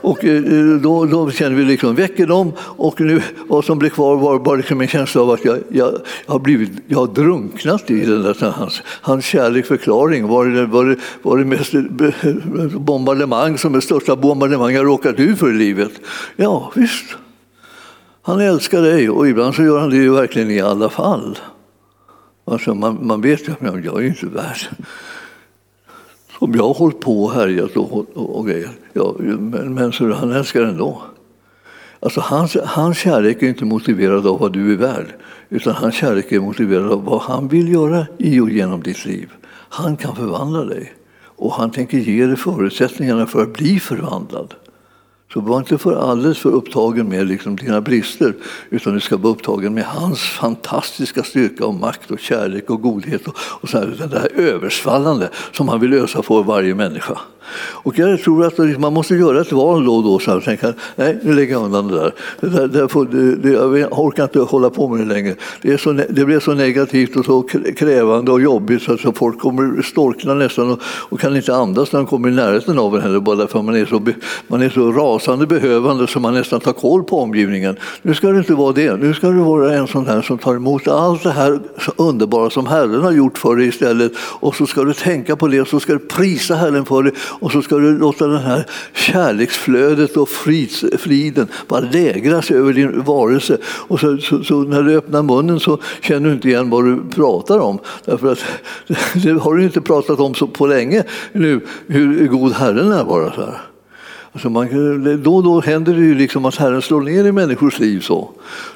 [0.00, 3.90] Och eh, eh, då, då kände vi liksom, väcker dem och nu, vad som blev
[3.90, 5.92] kvar var bara liksom en känsla av att jag, jag,
[6.26, 10.28] jag har blivit, jag har drunknat i den där, hans, hans kärleksförklaring.
[10.28, 11.72] Var det, var, det, var det mest
[12.74, 15.92] bombardemang som är största bombardemang jag råkat ut för i livet?
[16.36, 17.16] Ja, visst.
[18.22, 21.38] Han älskar dig och ibland så gör han det ju verkligen i alla fall.
[22.44, 24.68] Alltså man, man vet ju att jag är inte värd
[26.40, 28.70] om jag har hållit på och härjat och, och, och grejer.
[28.92, 31.02] Ja, men, men så han älskar ändå.
[32.00, 35.14] Alltså hans, hans kärlek är inte motiverad av vad du är värd
[35.48, 39.30] utan hans kärlek är motiverad av vad han vill göra i och genom ditt liv.
[39.68, 44.54] Han kan förvandla dig och han tänker ge dig förutsättningarna för att bli förvandlad.
[45.32, 48.34] Så var inte för alldeles för upptagen med liksom dina brister
[48.70, 53.28] utan du ska vara upptagen med hans fantastiska styrka och makt och kärlek och godhet
[53.28, 57.18] och, och så här, det där översvallande som han vill ösa på varje människa.
[57.58, 60.44] Och jag tror att man måste göra ett val då och då så här, och
[60.44, 62.14] tänka nej, nu lägger jag undan det där.
[62.40, 65.34] Det där, det får, det, det, jag orkar inte hålla på med det längre.
[65.62, 67.42] Det, är så, det blir så negativt och så
[67.76, 72.00] krävande och jobbigt så att folk kommer storkna nästan och, och, kan inte andas när
[72.00, 74.06] de kommer i närheten av en heller bara därför att man är så,
[74.46, 77.76] man är så rasande behövande så man nästan tar koll på omgivningen.
[78.02, 78.96] Nu ska det inte vara det.
[78.96, 81.60] Nu ska du vara en sån här som tar emot allt det här
[81.96, 85.60] underbara som Herren har gjort för dig istället och så ska du tänka på det
[85.60, 88.66] och så ska du prisa Herren för det och så ska du låta det här
[88.92, 90.28] kärleksflödet och
[90.98, 93.58] friden bara lägras över din varelse.
[93.64, 97.02] Och så, så, så, när du öppnar munnen så känner du inte igen vad du
[97.14, 97.78] pratar om.
[98.04, 98.44] Därför att
[99.22, 103.32] det har du inte pratat om så på länge nu, hur god Herren är bara.
[103.32, 103.60] Så här.
[104.32, 107.78] Alltså man, då och då händer det ju liksom att Herren slår ner i människors
[107.78, 108.00] liv.
[108.00, 108.30] Så.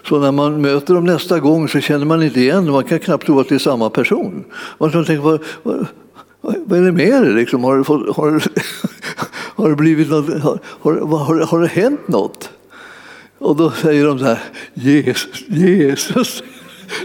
[0.08, 3.26] så när man möter dem nästa gång så känner man inte igen Man kan knappt
[3.26, 4.44] tro att det är samma person.
[4.78, 5.86] Man tänker, vad, vad,
[6.44, 7.32] vad är det med dig?
[7.32, 7.64] Liksom?
[7.64, 7.76] Har,
[8.12, 8.42] har,
[9.62, 12.50] har, det blivit något, har, har, har det hänt något?
[13.38, 14.38] Och då säger de så här,
[14.74, 16.42] Jesus, Jesus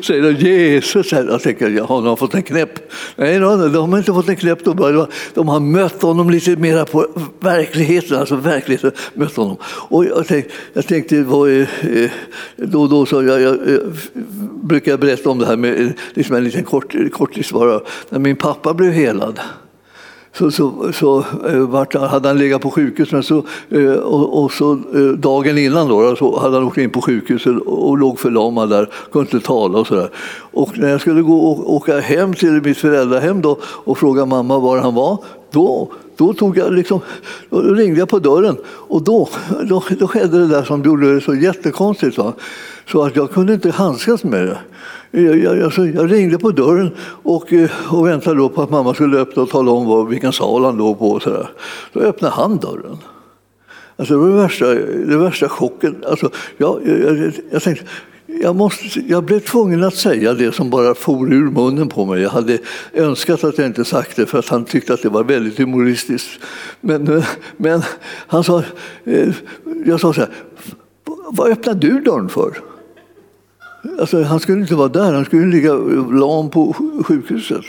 [0.04, 1.12] säger de Jesus.
[1.12, 2.92] Jag tänker, jaha, de har fått en knäpp.
[3.16, 4.64] Nej, de, de har inte fått en knäpp.
[4.64, 7.08] De, bara, de har mött honom lite mera på
[7.40, 8.20] verkligheten.
[8.20, 9.58] Alltså verkligheten mött honom.
[9.64, 11.68] Och jag tänkte, jag tänkte vad, eh,
[12.56, 13.82] då och då så jag, jag, jag
[14.64, 17.82] brukar berätta om det här med liksom en liten kort, kortis bara.
[18.10, 19.40] När min pappa blev helad
[20.34, 24.52] så, så, så eh, vart, hade han legat på sjukhus men så, eh, och, och,
[24.52, 28.70] så eh, dagen innan då, så hade han åkt in på sjukhuset och låg förlamad
[28.70, 30.10] där, kunde inte tala och sådär.
[30.52, 34.60] Och när jag skulle gå och åka hem till mitt föräldrahem då och fråga mamma
[34.60, 35.18] var han var
[35.52, 37.00] då, då, tog jag liksom,
[37.50, 39.30] då ringde jag på dörren och då,
[39.64, 42.18] då, då skedde det där som gjorde det så jättekonstigt.
[42.18, 42.34] Va?
[42.92, 44.58] Så att jag kunde inte handskas med det.
[45.22, 46.92] Jag, jag, alltså, jag, ringde på dörren
[47.24, 50.34] och, eh, och väntade då på att mamma skulle öppna och tala om vad, vilken
[50.34, 51.12] sal han låg på.
[51.12, 51.50] Och så där.
[51.94, 52.98] Då öppnade han dörren.
[53.96, 54.66] Alltså det var den värsta,
[55.08, 56.04] det värsta chocken.
[56.10, 57.86] Alltså, jag, jag, jag tänkte,
[58.42, 62.22] jag, måste, jag blev tvungen att säga det som bara for ur munnen på mig.
[62.22, 62.58] Jag hade
[62.94, 66.40] önskat att jag inte sagt det för att han tyckte att det var väldigt humoristiskt.
[66.82, 67.24] Men,
[67.58, 67.82] men
[68.28, 68.64] han sa,
[69.04, 69.34] eh,
[69.86, 70.30] jag sa så här,
[71.32, 72.58] vad öppnar du dörren för?
[74.00, 75.74] Alltså, han skulle inte vara där, han skulle ligga
[76.12, 77.66] lam på sjukhuset.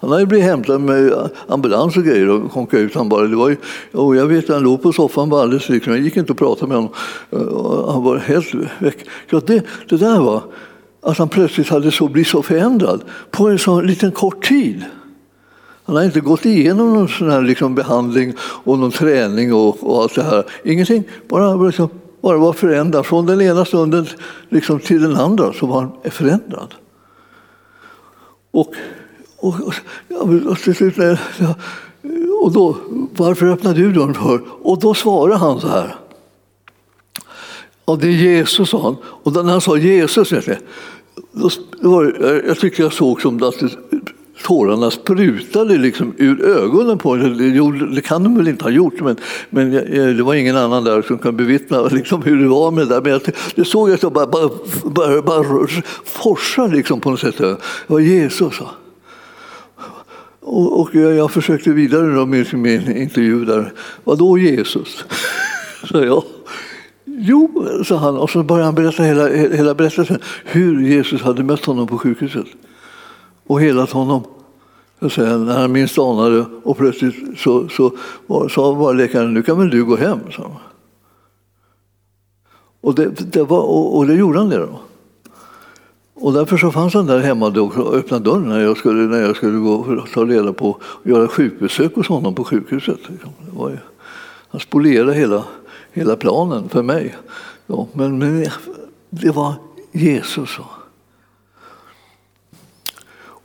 [0.00, 3.26] Han hade blivit hämtad med ambulans och grejer och konkade ut han bara.
[3.26, 3.56] Det var ju,
[3.92, 5.92] och jag vet han låg på soffan bara alldeles liksom.
[5.92, 6.92] Jag gick inte att prata med honom.
[7.30, 8.98] Eh, han var helt väck.
[9.30, 10.42] Ja, det, det där var
[11.02, 14.84] att han plötsligt hade så blivit så förändrad på en så liten kort tid.
[15.84, 20.02] Han har inte gått igenom någon sån här liksom behandling och någon träning och, och
[20.02, 20.44] allt det här.
[20.64, 21.88] Ingenting, bara, liksom,
[22.20, 23.06] bara var förändrad.
[23.06, 24.06] Från den ena stunden
[24.48, 26.74] liksom till den andra så var han förändrad.
[28.50, 28.74] Och
[29.46, 29.54] och,
[30.20, 30.96] och, och till slut,
[32.42, 32.76] och då,
[33.16, 34.40] varför öppnar du dörren för?
[34.62, 35.94] Och då svarade han så här.
[37.86, 38.96] Ja, det är Jesus, sa han.
[39.04, 40.56] Och när han sa Jesus, vet ni,
[41.32, 43.54] då, var, jag tycker jag såg som att
[44.44, 47.94] tårarna sprutade liksom ur ögonen på honom.
[47.94, 49.16] Det kan de väl inte ha gjort, men,
[49.50, 49.70] men
[50.16, 53.00] det var ingen annan där som kan bevittna liksom hur det var med det där.
[53.00, 53.20] Men jag,
[53.54, 54.50] det såg jag att jag bara, bara,
[54.84, 55.66] bara, bara
[56.04, 57.38] forsa liksom på något sätt.
[57.38, 57.56] Det
[57.86, 58.56] var Jesus.
[58.56, 58.68] Så.
[60.46, 63.72] Och, och jag, jag, försökte vidare då med min intervju där.
[64.04, 65.04] Vadå Jesus?
[65.90, 66.22] sa jag.
[67.04, 68.16] Jo, sa han.
[68.16, 70.18] Och så började han berätta hela, hela berättelsen.
[70.44, 72.46] Hur Jesus hade mött honom på sjukhuset.
[73.46, 74.22] Och helat honom.
[75.10, 76.44] Säga, när han minst anade.
[76.62, 77.92] Och plötsligt så, så
[78.26, 80.18] var, sa bara läkaren, nu kan väl du gå hem.
[80.32, 80.52] Så.
[82.80, 84.58] Och, det, det var, och, och det gjorde han det.
[84.58, 84.80] Då.
[86.18, 89.36] Och därför så fanns han där hemma och öppnade dörren när jag skulle, när jag
[89.36, 92.98] skulle gå och ta reda på och göra sjukbesök hos honom på sjukhuset.
[93.08, 93.78] Ju,
[94.48, 95.44] han spolierade hela,
[95.92, 97.14] hela planen för mig.
[97.66, 98.46] Ja, men, men
[99.10, 99.54] det var
[99.92, 100.58] Jesus.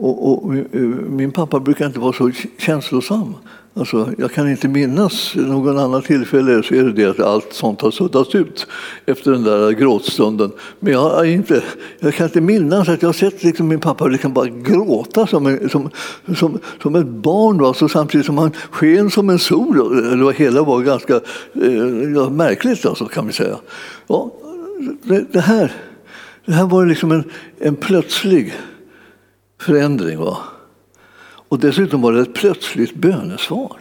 [0.01, 3.36] Och, och, eh, min pappa brukar inte vara så känslosam.
[3.73, 7.81] Alltså, jag kan inte minnas någon annan tillfälle så är det det att allt sånt
[7.81, 8.67] har suddats ut
[9.05, 10.51] efter den där gråtstunden.
[10.79, 11.63] Men jag, inte,
[11.99, 15.45] jag kan inte minnas att jag har sett liksom min pappa liksom bara gråta som,
[15.45, 15.89] en, som,
[16.36, 17.57] som, som ett barn.
[17.57, 19.77] Då, alltså, samtidigt som han sken som en sol.
[20.25, 23.57] Det hela var ganska eh, märkligt alltså, kan vi säga.
[24.07, 24.31] Ja,
[25.03, 25.71] det, det, här,
[26.45, 27.23] det här var liksom en,
[27.60, 28.53] en plötslig
[29.62, 30.19] förändring.
[30.19, 30.38] Va?
[31.51, 33.77] Och dessutom var det ett plötsligt bönesvar.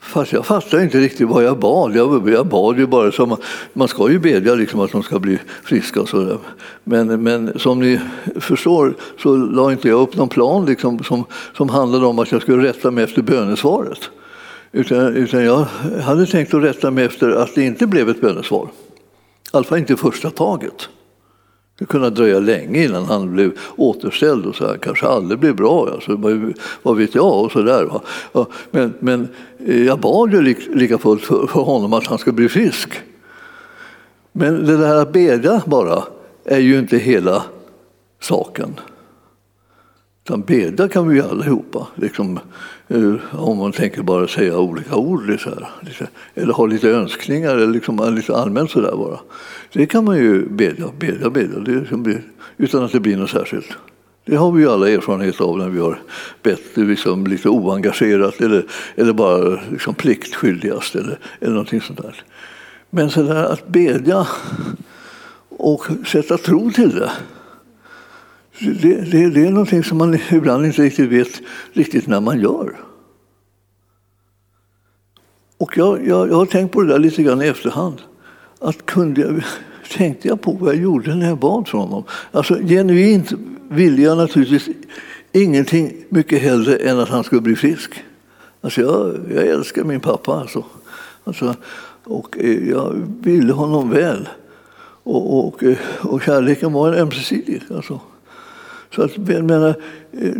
[0.00, 1.96] Fast jag fattade inte riktigt vad jag bad.
[1.96, 3.36] Jag, jag bad ju bara som
[3.72, 6.38] man ska ju bedja liksom att de ska bli friska och så
[6.84, 8.00] Men, men som ni
[8.36, 11.24] förstår så la inte jag upp någon plan liksom som,
[11.56, 14.10] som handlade om att jag skulle rätta mig efter bönesvaret.
[14.72, 15.66] Utan, utan jag
[16.02, 18.64] hade tänkt att rätta mig efter att det inte blev ett bönesvar.
[18.64, 20.88] I alla fall inte första taget.
[21.78, 24.76] Det kunde dröja länge innan han blev återställd och så här.
[24.76, 26.42] kanske aldrig blev bra, alltså,
[26.82, 27.44] vad vet jag?
[27.44, 28.46] Och så där, va?
[28.70, 29.28] Men, men
[29.66, 33.00] eh, jag bad ju lika fullt för, för honom att han skulle bli frisk.
[34.32, 36.02] Men det där att bedja bara
[36.44, 37.42] är ju inte hela
[38.20, 38.80] saken.
[40.28, 41.86] Utan beda kan vi ju allihopa.
[41.94, 42.40] Liksom,
[42.88, 47.98] eh, om man tänker bara säga olika ord, Liksom, eller ha lite önskningar, eller liksom,
[47.98, 49.18] eh, lite allmänt sådär bara.
[49.72, 52.14] Det kan man ju bedja, bedja, bedja det liksom,
[52.56, 53.68] utan att det blir något särskilt.
[54.24, 56.00] Det har vi ju alla erfarenhet av när vi har
[56.42, 62.14] bett liksom, lite oengagerat eller, eller bara liksom, pliktskyldigast eller, eller någonting sånt där.
[62.90, 64.26] Men så där att bedja
[65.48, 67.10] och sätta tro till det
[68.60, 71.40] det, det, det är någonting som man ibland inte riktigt vet
[71.72, 72.76] riktigt när man gör.
[75.58, 78.02] Och jag, jag, jag har tänkt på det där lite grann i efterhand.
[78.58, 79.42] Att kunde jag,
[79.96, 82.04] tänkte jag på vad jag gjorde när jag bad för honom?
[82.32, 83.32] Alltså genuint
[83.68, 84.76] ville jag naturligtvis
[85.32, 88.04] ingenting mycket hellre än att han skulle bli frisk.
[88.60, 90.64] Alltså jag, jag älskar min pappa alltså.
[91.24, 91.54] alltså
[92.04, 94.28] och eh, jag ville honom väl.
[95.02, 95.62] Och, och,
[96.00, 97.62] och kärleken var en ömsesidig.
[97.74, 98.00] Alltså.
[98.94, 99.68] Så att, menar,
[100.12, 100.32] eh,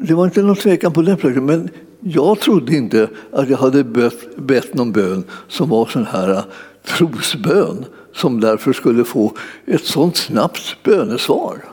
[0.00, 1.46] det var inte någon tvekan på den punkten.
[1.46, 1.68] Men
[2.00, 6.44] jag trodde inte att jag hade bett, bett någon bön som var sån här eh,
[6.84, 9.32] trosbön som därför skulle få
[9.66, 11.64] ett sånt snabbt bönesvar.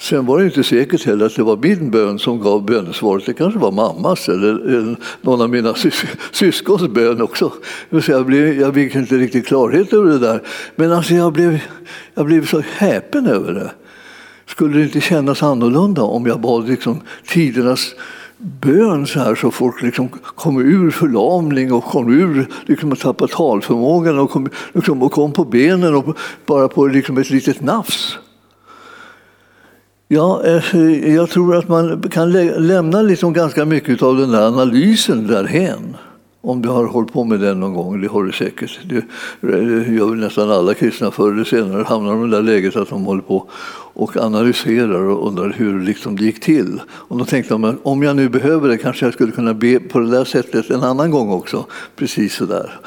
[0.00, 3.26] Sen var det inte säkert heller att det var min bön som gav bönesvaret.
[3.26, 7.52] Det kanske var mammas eller, eller någon av mina sys syskons bön också.
[8.06, 10.42] Jag, blev, jag fick inte riktigt klarhet över det där.
[10.76, 11.60] Men alltså jag, blev,
[12.14, 13.70] jag blev så häpen över det.
[14.48, 17.94] Skulle det inte kännas annorlunda om jag bad liksom tidernas
[18.38, 23.26] bön så här så folk liksom kom ur förlamning och kom ur liksom att tappa
[23.26, 28.18] talförmågan och kom, liksom, och kom på benen och bara på liksom ett litet nafs.
[30.08, 32.32] Ja, eh, jag tror att man kan
[32.66, 35.96] lämna liksom ganska mycket av den där analysen därhen.
[36.40, 38.80] Om du har hållit på med den någon gång, det har du säkert.
[38.84, 42.42] Det eh, gör väl nästan alla kristna förr eller senare hamnar de i det där
[42.42, 43.50] läget att de håller på
[43.94, 46.80] och analyserar och undrar hur liksom det gick till.
[46.90, 49.98] Och då tänkte de om jag nu behöver det kanske jag skulle kunna be på
[49.98, 51.66] det där sättet en annan gång också.
[51.96, 52.80] Precis så där.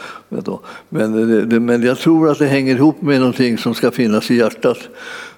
[0.90, 4.36] Men, eh, men jag tror att det hänger ihop med någonting som ska finnas i
[4.36, 4.78] hjärtat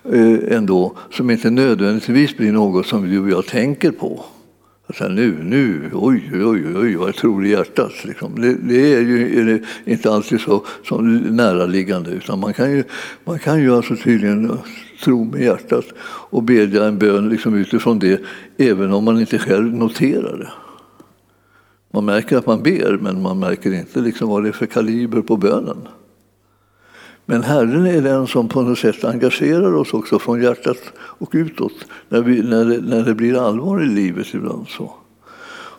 [0.03, 4.25] eh, ändå, som inte nödvändigtvis blir något som du och jag tänker på.
[4.97, 8.05] Så nu, nu, oj, oj, oj, vad jag tror i hjärtat.
[8.05, 8.41] Liksom.
[8.41, 12.83] Det, det, är ju är det inte alltid så, så näraliggande, utan man kan ju,
[13.23, 14.57] man kan ju alltså tydligen
[15.03, 15.85] tro med hjärtat
[16.29, 18.21] och bedja en bön liksom utifrån det,
[18.57, 20.51] även om man inte själv noterar det.
[21.93, 25.21] Man märker att man ber, men man märker inte liksom vad det är för kaliber
[25.21, 25.77] på bönen.
[27.25, 31.73] Men Herren är den som på något sätt engagerar oss också från hjärtat och utåt
[32.09, 34.67] när, vi, när, det, när det blir allvar i livet ibland.
[34.67, 34.93] så.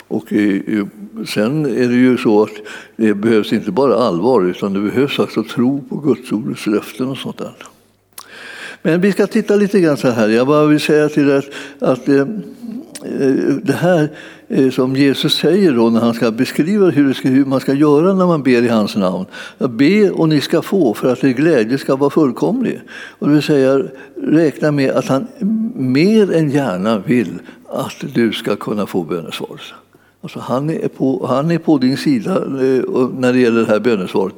[0.09, 0.87] Och eh, eh,
[1.27, 2.51] sen är det ju så att
[2.97, 7.19] det behövs inte bara allvar utan det behövs också tro på Guds ordets löften och
[7.19, 7.55] sånt där.
[8.83, 10.29] Men vi ska titta lite grann så här.
[10.29, 11.37] Jag bara vill säga till er
[11.79, 12.27] att, att eh,
[13.05, 14.09] Eh, det här
[14.49, 18.15] eh, som Jesus säger då när han ska beskriva hur, ska, hur, man ska göra
[18.15, 19.27] när man ber i hans namn.
[19.59, 22.81] Be och ni ska få för att er glädje ska vara fullkomlig.
[22.91, 23.83] Och det vill säga
[24.23, 25.27] räkna med att han
[25.75, 27.39] mer än gärna vill
[27.69, 29.61] att du ska kunna få bönesvar.
[30.21, 33.81] Alltså han, är på, han är på din sida eh, när det gäller det här
[33.81, 34.35] bönesvaret,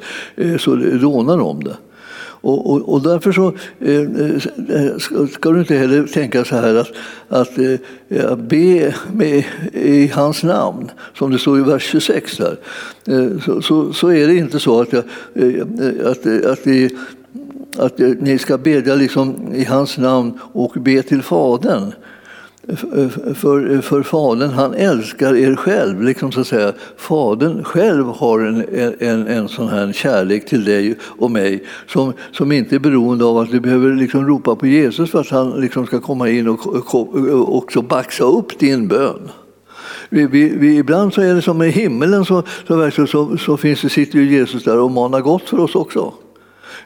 [0.58, 1.76] så rånar om det.
[2.40, 6.92] Och, och, och därför så eh, eh ska du inte heller tänka så här att,
[7.28, 7.58] att
[8.08, 12.56] eh, be med, i hans namn, som det står i vers 26 där.
[13.08, 15.64] Eh, så, så, så, är det inte så att, jag, eh,
[16.04, 16.66] att, att,
[17.76, 21.92] att, att ni ska bedja liksom i hans namn och be till Fadern
[22.74, 26.02] för, för Fadern, han älskar er själv.
[26.02, 26.72] Liksom så att säga.
[26.96, 28.64] Fadern själv har en,
[28.98, 33.38] en, en sån här kärlek till dig och mig som, som inte är beroende av
[33.38, 36.66] att du behöver liksom ropa på Jesus för att han liksom ska komma in och,
[36.94, 39.30] och också baxa upp din bön.
[40.08, 42.42] Vi, vi, vi, ibland så är det som i himmelen så,
[42.92, 46.14] så, så, så finns det, sitter ju Jesus där och manar gott för oss också.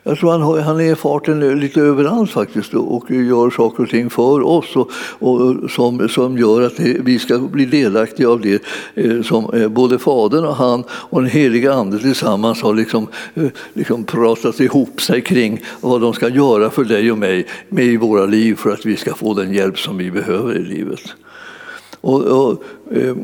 [0.03, 4.11] Jag tror han, han är i farten lite överallt faktiskt och gör saker och ting
[4.11, 8.63] för oss och, och som, som gör att vi ska bli delaktiga av det
[8.95, 13.47] eh, som eh, både Fadern och han och den heliga Ande tillsammans har liksom, eh,
[13.73, 17.97] liksom pratat ihop sig kring vad de ska göra för dig och mig med i
[17.97, 21.15] våra liv för att vi ska få den hjälp som vi behöver i livet.
[22.01, 23.17] Och, och, eh,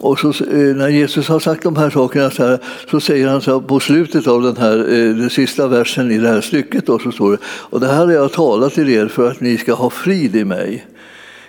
[0.00, 2.58] och så, eh, när Jesus har sagt de här sakerna så, här,
[2.90, 6.18] så säger han så här, på slutet av den, här, eh, den sista versen i
[6.18, 9.08] det här stycket då, så står det och det här har jag talat till er
[9.08, 10.86] för att ni ska ha frid i mig.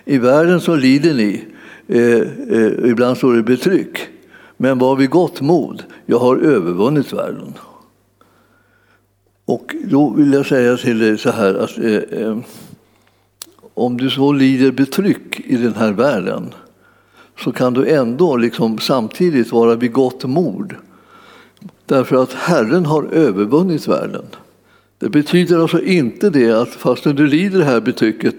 [0.06, 1.46] I världen så lider ni,
[1.88, 2.22] eh,
[2.58, 4.00] eh, ibland står det betryck,
[4.58, 7.54] men var vid gott mod, jag har övervunnit världen.
[9.46, 12.38] Och då vill jag säga till dig så här att eh,
[13.74, 16.54] om du så lider betryck i den här världen
[17.40, 20.76] så kan du ändå liksom samtidigt vara vid gott mod.
[21.86, 24.26] Därför att Herren har övervunnit världen.
[25.00, 28.36] Det betyder alltså inte det att fastän du lider det här betrycket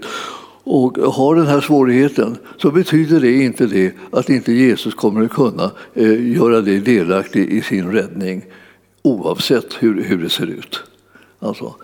[0.63, 5.31] och har den här svårigheten så betyder det inte det att inte Jesus kommer att
[5.31, 8.45] kunna eh, göra dig delaktig i sin räddning
[9.01, 10.83] oavsett hur, hur det ser ut.
[11.39, 11.75] Alltså,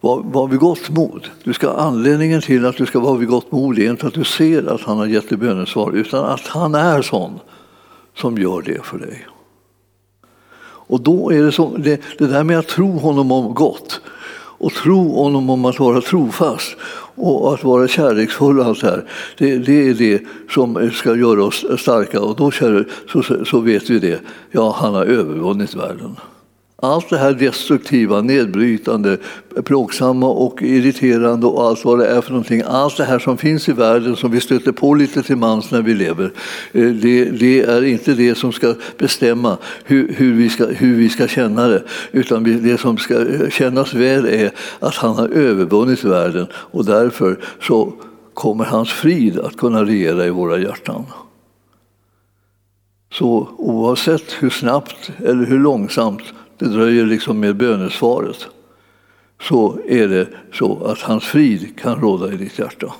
[0.00, 1.28] var, var vid gott mod.
[1.44, 4.24] Du ska, anledningen till att du ska vara vid gott mod är inte att du
[4.24, 7.40] ser att han har gett dig bönesvar utan att han är sån
[8.16, 9.26] som gör det för dig.
[10.90, 14.00] Och då är det så, det, det där med att tro honom om gott
[14.60, 16.76] och tro honom om att vara trofast
[17.14, 19.04] och att vara kärleksfull och allt det här.
[19.38, 23.98] Det, det är det som ska göra oss starka och då så, så vet vi
[23.98, 24.20] det.
[24.50, 26.16] Ja, han har övervunnit världen.
[26.82, 29.16] Allt det här destruktiva, nedbrytande,
[29.64, 32.62] plågsamma och irriterande och allt vad det är för någonting.
[32.66, 35.82] Allt det här som finns i världen som vi stöter på lite till mans när
[35.82, 36.32] vi lever.
[36.72, 41.08] Eh, det, det är inte det som ska bestämma hur, hur, vi, ska, hur vi
[41.08, 41.82] ska känna det.
[42.12, 47.38] Utan det som ska eh, kännas väl är att han har övervunnit världen och därför
[47.62, 47.92] så
[48.34, 51.04] kommer hans frid att kunna regera i våra hjärtan.
[53.12, 56.22] Så oavsett hur snabbt eller hur långsamt
[56.60, 58.48] det dröjer liksom med bönesvaret
[59.42, 62.92] så är det så att hans frid kan råda i ditt hjärta.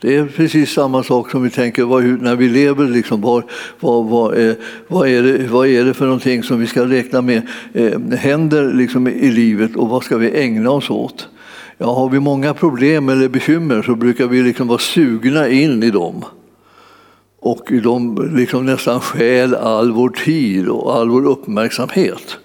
[0.00, 1.86] Det är precis samma sak som vi tänker
[2.22, 2.86] när vi lever.
[2.86, 3.42] Liksom, vad,
[3.80, 4.56] vad, vad, är,
[4.88, 7.42] vad, är det, vad är det för någonting som vi ska räkna med
[7.72, 11.28] eh, händer liksom, i livet och vad ska vi ägna oss åt?
[11.78, 15.90] Ja, har vi många problem eller bekymmer så brukar vi liksom vara sugna in i
[15.90, 16.24] dem.
[17.40, 22.38] Och de liksom nästan stjäl all vår tid och all vår uppmärksamhet.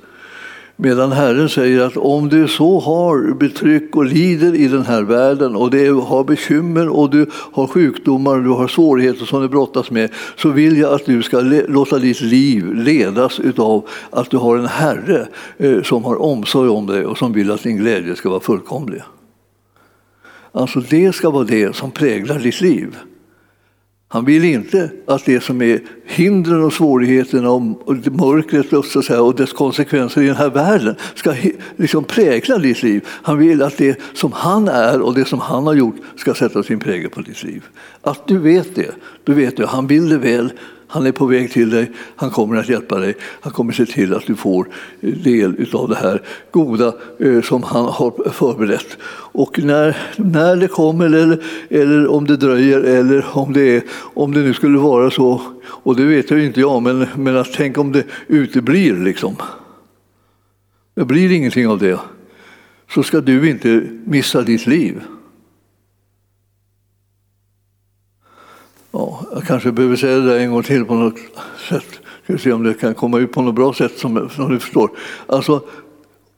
[0.79, 5.55] Medan Herren säger att om du så har betryck och lider i den här världen
[5.55, 9.91] och du har bekymmer och du har sjukdomar och du har svårigheter som du brottas
[9.91, 14.57] med så vill jag att du ska låta ditt liv ledas utav att du har
[14.57, 18.29] en Herre eh, som har omsorg om dig och som vill att din glädje ska
[18.29, 19.01] vara fullkomlig.
[20.51, 22.97] Alltså det ska vara det som präglar ditt liv.
[24.09, 27.61] Han vill inte att det som är hindren och svårigheterna och
[28.11, 28.73] mörkret
[29.19, 31.33] och dess konsekvenser i den här världen ska
[31.75, 33.05] liksom prägla ditt liv.
[33.07, 36.63] Han vill att det som han är och det som han har gjort ska sätta
[36.63, 37.63] sin prägel på ditt liv.
[38.01, 38.91] Att du vet det,
[39.23, 40.51] du vet det, han vill det väl
[40.87, 44.13] han är på väg till dig, han kommer att hjälpa dig, han kommer se till
[44.13, 44.67] att du får
[45.01, 46.21] eh, del av det här
[46.51, 48.97] goda eh, som han har förberett.
[49.11, 53.83] Och när, när det kommer, eller, eller om det dröjer, eller om det, är,
[54.13, 57.53] om det nu skulle vara så, och det vet jag inte jag, men, men att
[57.53, 59.35] tänk om det uteblir liksom.
[60.95, 61.99] Det blir ingenting av det.
[62.93, 65.01] Så ska du inte missa ditt liv.
[68.97, 71.17] Ja, jag kanske behöver säga det där en gång till på något
[71.69, 71.99] sätt.
[72.23, 74.91] Ska se om det kan komma ut på något bra sätt som, som du förstår.
[75.27, 75.61] Alltså,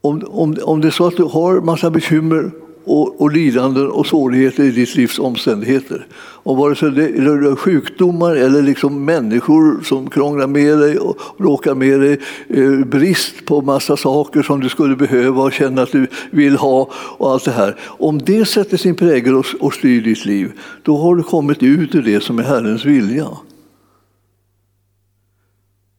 [0.01, 2.51] om, om, om det är så att du har massa bekymmer
[2.89, 6.07] och, och lidanden och svårigheter i ditt livs omständigheter.
[6.17, 11.75] Och vare sig det är sjukdomar eller liksom människor som krånglar med dig och råkar
[11.75, 16.07] med dig, eh, brist på massa saker som du skulle behöva och känna att du
[16.31, 17.75] vill ha och allt det här.
[17.81, 20.51] Om det sätter sin prägel och, och styr ditt liv,
[20.83, 23.27] då har du kommit ut ur det som är Herrens vilja.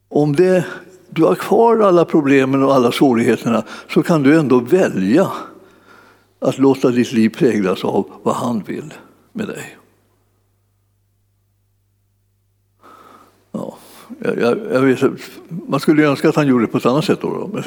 [0.09, 0.65] Om det,
[1.09, 5.27] du har kvar alla problemen och alla svårigheterna så kan du ändå välja
[6.41, 8.93] att låta ditt liv präglas av vad han vill
[9.33, 9.77] med dig.
[13.51, 13.77] Ja,
[14.23, 15.03] jag, jag vet,
[15.67, 17.19] man skulle önska att han gjorde det på ett annat sätt.
[17.21, 17.61] Då, då.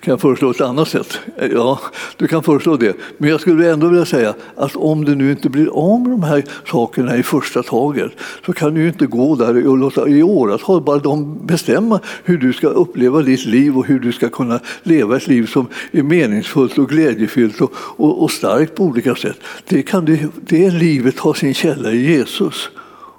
[0.00, 1.18] Kan jag föreslå ett annat sätt?
[1.52, 1.80] Ja,
[2.16, 2.96] du kan föreslå det.
[3.18, 6.22] Men jag skulle ändå vilja säga att om du nu inte blir av med de
[6.22, 8.12] här sakerna i första taget
[8.46, 12.52] så kan du inte gå där och låta i åratal bara de bestämma hur du
[12.52, 16.78] ska uppleva ditt liv och hur du ska kunna leva ett liv som är meningsfullt
[16.78, 19.38] och glädjefyllt och, och, och starkt på olika sätt.
[19.68, 22.70] Det, kan du, det livet har sin källa i Jesus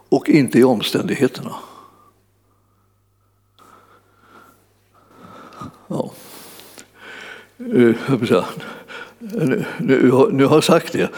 [0.10, 1.52] och inte i omständigheterna.
[5.94, 6.12] Ja.
[7.60, 7.96] Eh,
[9.20, 11.10] nu, nu, nu har jag sagt det,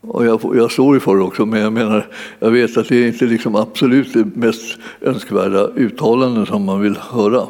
[0.00, 2.06] och jag, jag står för det också, men jag menar,
[2.38, 6.96] jag vet att det är inte liksom absolut det mest önskvärda uttalanden som man vill
[6.96, 7.46] höra.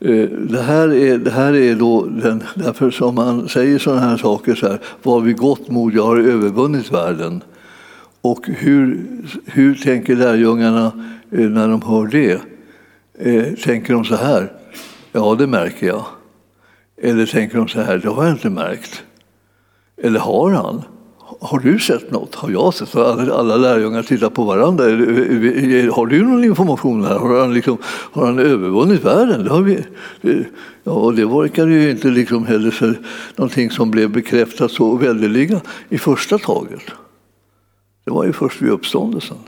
[0.00, 4.16] Eh, det här är, det här är då den, därför som man säger sådana här
[4.16, 7.42] saker, så här, vad vi gott mod, jag har övervunnit världen.
[8.20, 9.06] Och hur,
[9.46, 10.92] hur tänker lärjungarna
[11.30, 12.40] eh, när de hör det?
[13.64, 14.52] Tänker de så här,
[15.12, 16.04] Ja, det märker jag.
[17.02, 19.02] Eller tänker de så här, det har jag inte märkt.
[20.02, 20.82] Eller har han?
[21.40, 22.34] Har du sett något?
[22.34, 22.96] Har jag sett?
[22.96, 24.84] Alla, alla lärjungar tittar på varandra.
[25.94, 27.18] Har du någon information här?
[27.18, 29.44] Har han, liksom, har han övervunnit världen?
[29.44, 29.84] Det har vi,
[30.84, 32.98] ja, och det verkar ju inte liksom heller för
[33.36, 36.82] någonting som blev bekräftat så väldeliga i första taget.
[38.04, 39.38] Det var ju först vid uppståndelsen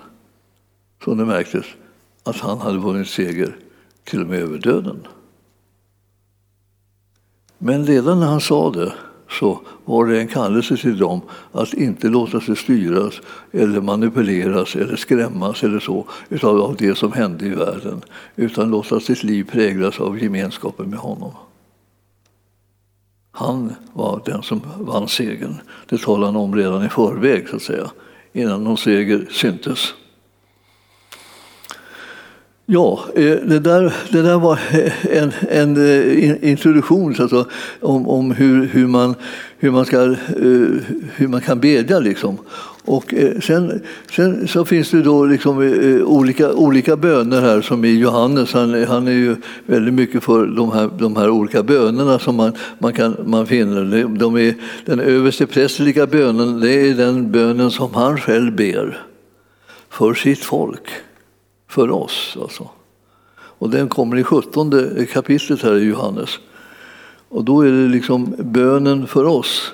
[1.05, 1.67] som det märktes
[2.25, 3.57] att han hade vunnit seger
[4.05, 5.07] till och med över döden.
[7.65, 8.93] Men redan när han sa det
[9.31, 11.21] så var det en kallelse till dem
[11.53, 13.21] att inte låta sig styras
[13.53, 16.07] eller manipuleras eller skrämmas eller så
[16.43, 18.03] av det som hände i världen
[18.37, 21.33] utan låta sitt liv präglas av gemenskapen med honom.
[23.31, 25.55] Han var den som vann segern.
[25.89, 27.91] Det talade han om redan i förväg, så att säga,
[28.33, 29.95] innan någon seger syntes.
[32.75, 34.59] Ja, eh, det där, det där var
[35.11, 37.47] en, en eh, introduktion alltså,
[37.81, 39.15] om, om hur, hur, man,
[39.59, 40.17] hur, man ska, eh,
[41.15, 41.99] hur man kan bedja.
[41.99, 42.39] Liksom.
[42.85, 43.81] Och eh, sen,
[44.13, 45.59] sen, så finns det då liksom
[46.07, 48.53] olika, olika böner här som i Johannes.
[48.53, 52.53] Han, han är ju väldigt mycket för de här, de här olika bönerna som man,
[52.79, 54.05] man, kan, man finner.
[54.19, 54.55] De är,
[54.85, 59.03] den överste prästerliga bönen det är den bönen som han själv ber
[59.91, 60.89] för sitt folk,
[61.73, 62.37] för oss.
[62.43, 62.69] Alltså.
[63.35, 64.73] Och den kommer i 17
[65.13, 66.31] kapitlet här i Johannes.
[67.29, 69.73] Och då är det liksom bönen för oss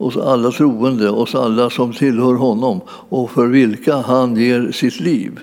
[0.00, 5.40] oss alla troende, oss alla som tillhör honom och för vilka han ger sitt liv.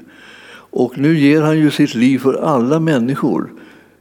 [0.70, 3.52] Och nu ger han ju sitt liv för alla människor.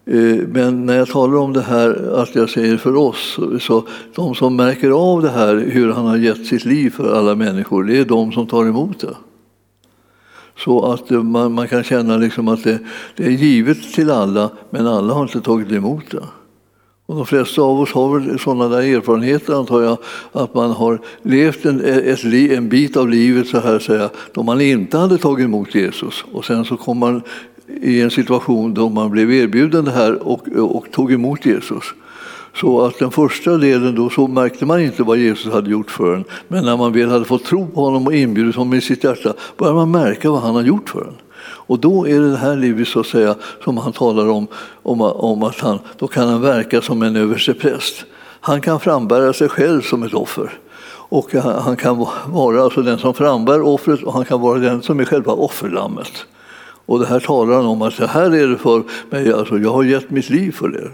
[0.06, 4.34] Eh, men när jag talar om det här, att jag säger för oss, så de
[4.34, 7.98] som märker av det här, hur han har gett sitt liv för alla människor, det
[7.98, 9.14] är de som tar emot det.
[10.58, 12.78] Så att eh, man, man kan känna liksom att det,
[13.16, 16.22] det är givet till alla, men alla har inte tagit emot det.
[17.06, 19.98] Och de flesta av oss har väl sådana där erfarenheter, antar jag,
[20.32, 24.60] att man har levt en, ett, en bit av livet så här säga, då man
[24.60, 26.24] inte hade tagit emot Jesus.
[26.32, 27.22] Och sen så kom man
[27.80, 31.84] i en situation då man blev erbjuden det här och, och tog emot Jesus.
[32.60, 36.14] Så att den första delen då så märkte man inte vad Jesus hade gjort för
[36.14, 36.24] en.
[36.48, 39.34] Men när man väl hade fått tro på honom och inbjudit honom i sitt hjärta
[39.56, 41.14] började man märka vad han har gjort för en.
[41.42, 43.34] Och då är det det här livet så att säga,
[43.64, 44.46] som han talar om,
[44.82, 48.04] om, om att han, då kan han verka som en överstepräst.
[48.40, 50.58] Han kan frambära sig själv som ett offer.
[51.08, 55.00] Och han kan vara alltså den som frambär offret och han kan vara den som
[55.00, 56.26] är själva offerlammet.
[56.86, 59.72] Och det här talar han om att det här är det för mig, alltså jag
[59.72, 60.92] har gett mitt liv för er.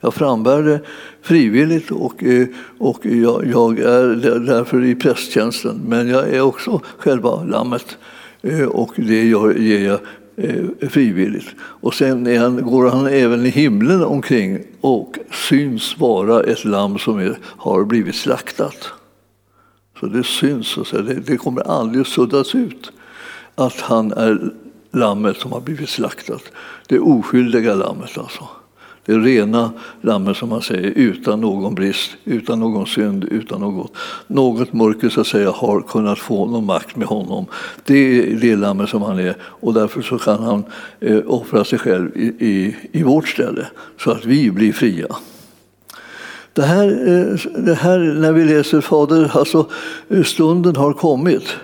[0.00, 0.80] Jag frambär det
[1.22, 2.46] frivilligt och, eh,
[2.78, 5.80] och jag, jag är därför i prästtjänsten.
[5.86, 7.96] Men jag är också själva lammet
[8.42, 9.24] eh, och det
[9.58, 10.00] ger jag
[10.36, 11.48] eh, frivilligt.
[11.60, 15.18] Och sen han, går han även i himlen omkring och
[15.48, 18.92] syns vara ett lamm som är, har blivit slaktat.
[20.00, 22.92] Så det syns, så det, det kommer aldrig att suddas ut
[23.54, 24.52] att han är
[24.92, 26.42] lammet som har blivit slaktat.
[26.88, 28.48] Det oskyldiga lammet alltså.
[29.08, 33.92] Det rena lammet som man säger, utan någon brist, utan någon synd, utan något,
[34.26, 37.46] något mörker så att säga, har kunnat få någon makt med honom.
[37.84, 40.64] Det är det lammet som han är och därför så kan han
[41.00, 43.66] eh, offra sig själv i, i, i vårt ställe
[43.98, 45.06] så att vi blir fria.
[46.52, 49.66] Det här, eh, det här när vi läser Fader, alltså
[50.08, 51.56] eh, stunden har kommit.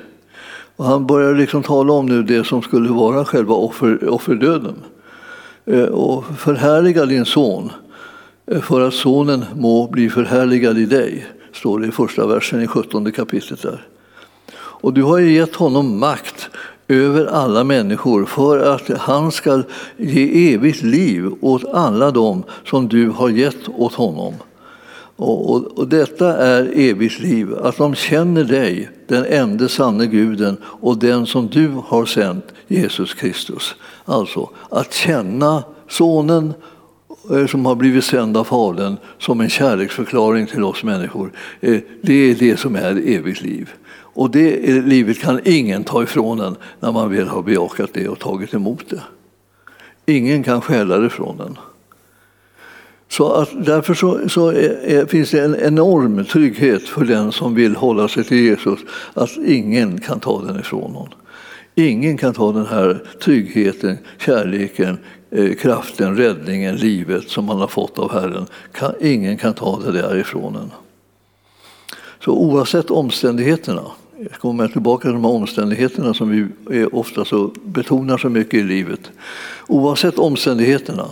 [0.76, 4.74] Och han börjar liksom tala om nu det som skulle vara själva offer, offerdöden.
[5.66, 7.70] Eh, och förhärliga din son
[8.46, 12.66] eh, för att sonen må bli förhärligad i dig, står det i första versen i
[12.66, 13.62] 17 kapitlet.
[13.62, 13.86] där.
[14.56, 16.50] Och du har ju gett honom makt
[16.88, 19.62] över alla människor för att han ska
[19.96, 24.34] ge evigt liv åt alla dem som du har gett åt honom.
[25.16, 30.56] Och, och, och, detta är evigt liv, att de känner dig, den enda sanne guden
[30.64, 33.74] och den som du har sänt, Jesus Kristus.
[34.04, 36.54] Alltså att känna Sonen
[37.30, 41.32] eh, som har blivit sänd av Fadern som en kärleksförklaring till oss människor.
[41.60, 43.70] Eh, det är det som är evigt liv.
[44.14, 48.18] Och det livet kan ingen ta ifrån en när man väl har bejakat det och
[48.18, 49.02] tagit emot det.
[50.06, 51.58] Ingen kan stjäla det från en.
[53.16, 57.76] Så att därför så, så är, finns det en enorm trygghet för den som vill
[57.76, 58.80] hålla sig till Jesus,
[59.14, 61.08] att ingen kan ta den ifrån någon.
[61.74, 64.98] Ingen kan ta den här tryggheten, kärleken,
[65.30, 68.46] eh, kraften, räddningen, livet som man har fått av Herren.
[69.00, 70.70] ingen kan ta det därifrån en.
[72.24, 73.82] Så oavsett omständigheterna,
[74.18, 78.62] jag kommer tillbaka till de här omständigheterna som vi ofta så betonar så mycket i
[78.62, 79.10] livet.
[79.66, 81.06] Oavsett omständigheterna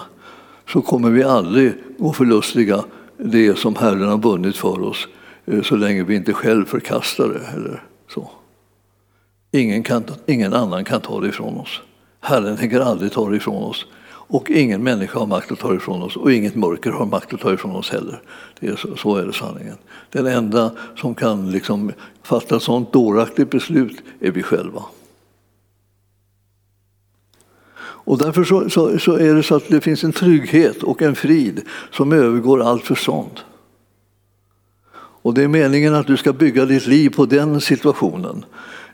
[0.72, 2.84] så kommer vi aldrig gå förlustiga
[3.16, 5.08] det som Herren har vunnit för oss
[5.46, 7.56] eh, så länge vi inte själv förkastar det.
[7.56, 8.30] Eller så.
[9.50, 11.80] Ingen, kan, ingen annan kan ta det ifrån oss.
[12.20, 13.86] Herren tänker aldrig ta det ifrån oss.
[14.08, 17.34] Och ingen människa har makt att ta det ifrån oss och inget mörker har makt
[17.34, 18.22] att ta det ifrån oss heller.
[18.60, 19.76] Det är så, så är det sanningen.
[20.10, 21.92] Den enda som kan liksom
[22.22, 24.82] fatta ett sådant dåraktigt beslut är vi själva.
[28.04, 31.14] Och därför så, så, så, är det så att det finns en trygghet och en
[31.14, 33.40] frid som övergår allt förstånd.
[34.94, 38.44] Och det är meningen att du ska bygga ditt liv på den situationen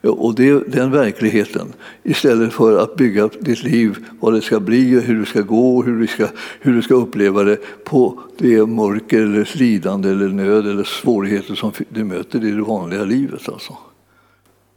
[0.02, 5.20] och det, den verkligheten istället för att bygga ditt liv, vad det ska bli, hur
[5.20, 6.26] det ska gå, hur du ska,
[6.60, 11.72] hur du ska uppleva det på det mörker, eller lidande, eller nöd eller svårigheter som
[11.88, 13.48] du möter i det vanliga livet.
[13.48, 13.76] Alltså.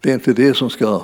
[0.01, 1.01] Det är inte det som ska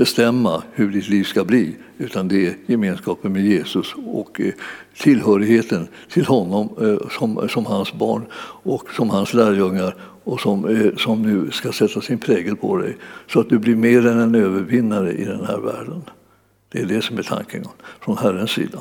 [0.00, 4.52] bestämma hur ditt liv ska bli, utan det är gemenskapen med Jesus och eh,
[4.96, 8.26] tillhörigheten till honom eh, som, som hans barn
[8.62, 9.94] och som hans lärjungar
[10.24, 12.96] och som, eh, som nu ska sätta sin prägel på dig
[13.26, 16.02] så att du blir mer än en övervinnare i den här världen.
[16.72, 17.64] Det är det som är tanken
[18.00, 18.78] från Herrens sida.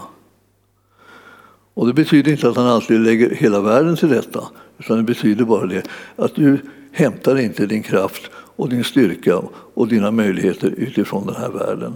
[1.74, 4.44] Och det betyder inte att han alltid lägger hela världen till detta,
[4.78, 6.58] utan det betyder bara det att du
[6.92, 9.42] hämtar inte din kraft och din styrka
[9.74, 11.94] och dina möjligheter utifrån den här världen,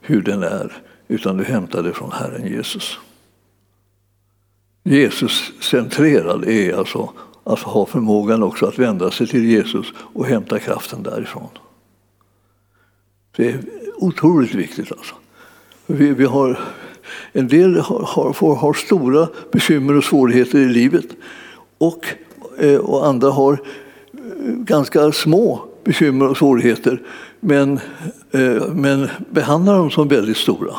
[0.00, 0.72] hur den är,
[1.08, 2.98] utan du hämtar det från Herren Jesus.
[4.84, 7.10] Jesus-centrerad är alltså
[7.44, 11.48] att ha förmågan också att vända sig till Jesus och hämta kraften därifrån.
[13.36, 13.60] Det är
[13.96, 14.92] otroligt viktigt.
[14.92, 15.14] Alltså.
[15.86, 16.60] Vi, vi har,
[17.32, 21.06] en del har, har, har, stora bekymmer och svårigheter i livet
[21.78, 22.06] och,
[22.58, 23.58] eh, och andra har eh,
[24.44, 27.00] ganska små bekymmer och svårigheter
[27.40, 27.80] men,
[28.30, 30.74] eh, men behandlar dem som väldigt stora.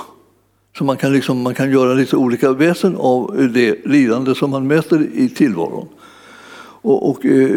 [0.78, 4.68] Så man kan, liksom, man kan göra lite olika väsen av det lidande som man
[4.68, 5.88] möter i tillvaron.
[6.84, 7.50] Och, och eh,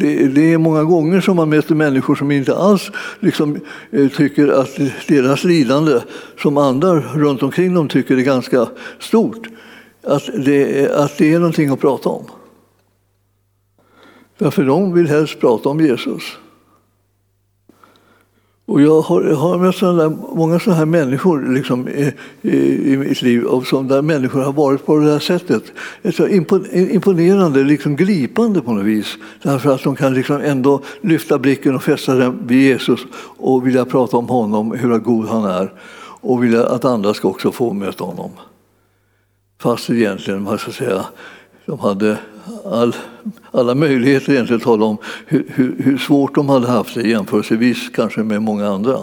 [0.00, 3.60] det, det, är många gånger som man möter människor som inte alls liksom,
[3.90, 6.00] eh, tycker att deras lidande,
[6.42, 8.68] som andra runt omkring dem tycker är ganska
[8.98, 9.48] stort,
[10.02, 12.24] att det, att det är någonting att prata om.
[14.38, 16.38] Därför de vill helst prata om Jesus.
[18.68, 22.12] Och jag har, har mött sådana många sådana här människor liksom, i,
[22.42, 25.62] i, i, mitt liv, och som där människor har varit på det här sättet.
[26.14, 26.28] Så
[26.72, 29.16] imponerande, liksom gripande på något vis.
[29.42, 33.00] Därför att de kan liksom ändå lyfta blicken och fästa den vid Jesus
[33.38, 35.72] och vilja prata om honom, hur god han är.
[36.20, 38.30] Och vilja att andra ska också få möta honom.
[39.60, 41.04] Fast egentligen, man ska säga,
[41.68, 42.18] de hade
[42.64, 42.96] all,
[43.50, 44.96] alla möjligheter egentligen att tala om
[45.26, 48.98] hur, hur, hur, svårt de hade haft det jämförelsevis kanske med många andra.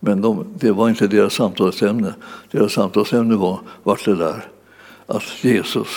[0.00, 2.14] Men de, det var inte deras samtalsämne.
[2.50, 4.44] Deras samtalsämne var vart det där
[5.06, 5.88] att Jesus,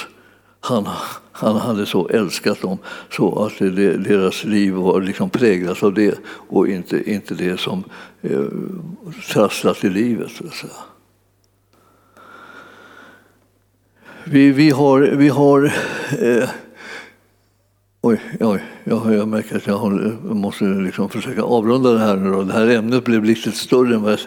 [0.59, 0.87] han,
[1.31, 2.77] han hade så älskat dem
[3.11, 7.83] så att det, deras liv var liksom präglat av det och inte, inte det som
[8.21, 8.45] eh,
[9.33, 10.31] trasslat i livet.
[10.31, 10.96] Så att säga.
[14.29, 15.73] Vi, vi har, vi har
[16.19, 16.49] eh,
[18.01, 22.31] Oj, oj jag, jag märker att jag, håller, måste liksom försöka avrunda det här nu.
[22.31, 22.43] Då.
[22.43, 24.19] Det här ämnet blev lite större än vad jag,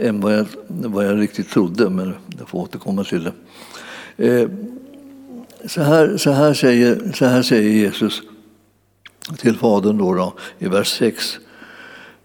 [0.00, 3.32] än vad jag, vad jag riktigt trodde, men jag får återkomma till det.
[4.26, 4.48] Eh,
[5.66, 8.22] så, här, så, här säger, så här säger Jesus
[9.38, 11.38] till Fadern då, då i vers 6.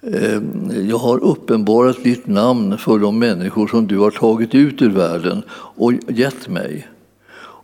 [0.02, 0.42] Eh,
[0.90, 5.44] jag har uppenbarat ditt namn för de människor som du har tagit ut ur världen
[5.52, 6.88] och gett mig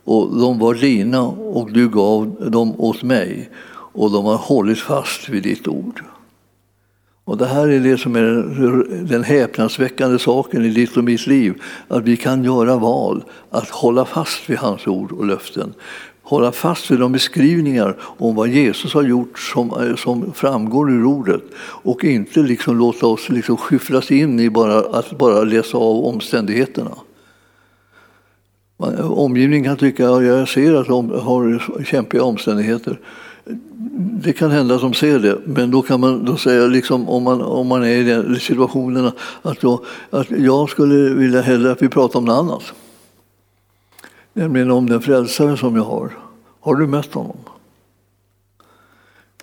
[0.08, 5.28] och de var dina och du gav dem åt mig och de har hållit fast
[5.28, 6.02] vid ditt ord.
[7.24, 8.22] Och Det här är det som är
[9.04, 11.54] den häpnadsväckande saken i ditt och mitt liv.
[11.88, 15.74] Att vi kan göra val att hålla fast vid hans ord och löften.
[16.22, 21.42] Hålla fast vid de beskrivningar om vad Jesus har gjort som, som framgår ur ordet
[21.60, 26.90] och inte liksom låta oss liksom skyfflas in i bara, att bara läsa av omständigheterna.
[28.78, 33.00] Omgivningen kan tycka att jag ser att de har kämpiga omständigheter.
[33.94, 37.22] Det kan hända att de ser det, men då kan man då säga, liksom, om,
[37.22, 39.10] man, om man är i den situationen,
[39.42, 42.62] att, då, att jag skulle vilja hellre att vi pratar om något annat.
[44.32, 46.10] Nämligen om den frälsare som jag har.
[46.60, 47.38] Har du mött honom?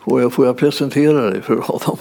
[0.02, 1.95] Får jag, får jag presentera dig för honom?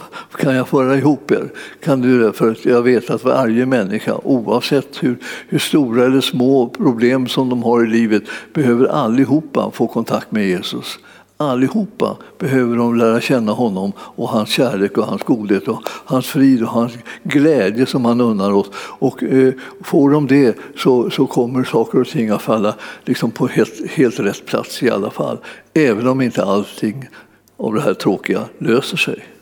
[0.45, 1.49] Kan jag föra ihop er?
[1.81, 2.33] Kan du det?
[2.33, 5.19] För jag vet att varje människa, oavsett hur,
[5.49, 8.23] hur stora eller små problem som de har i livet,
[8.55, 10.99] behöver allihopa få kontakt med Jesus.
[11.37, 16.63] Allihopa behöver de lära känna honom och hans kärlek och hans godhet och hans frid
[16.63, 16.93] och hans
[17.23, 18.71] glädje som han unnar oss.
[18.77, 22.75] Och eh, får de det så, så kommer saker och ting att falla
[23.05, 25.39] liksom på helt, helt rätt plats i alla fall.
[25.75, 27.09] Även om inte allting
[27.57, 29.34] av det här tråkiga löser sig.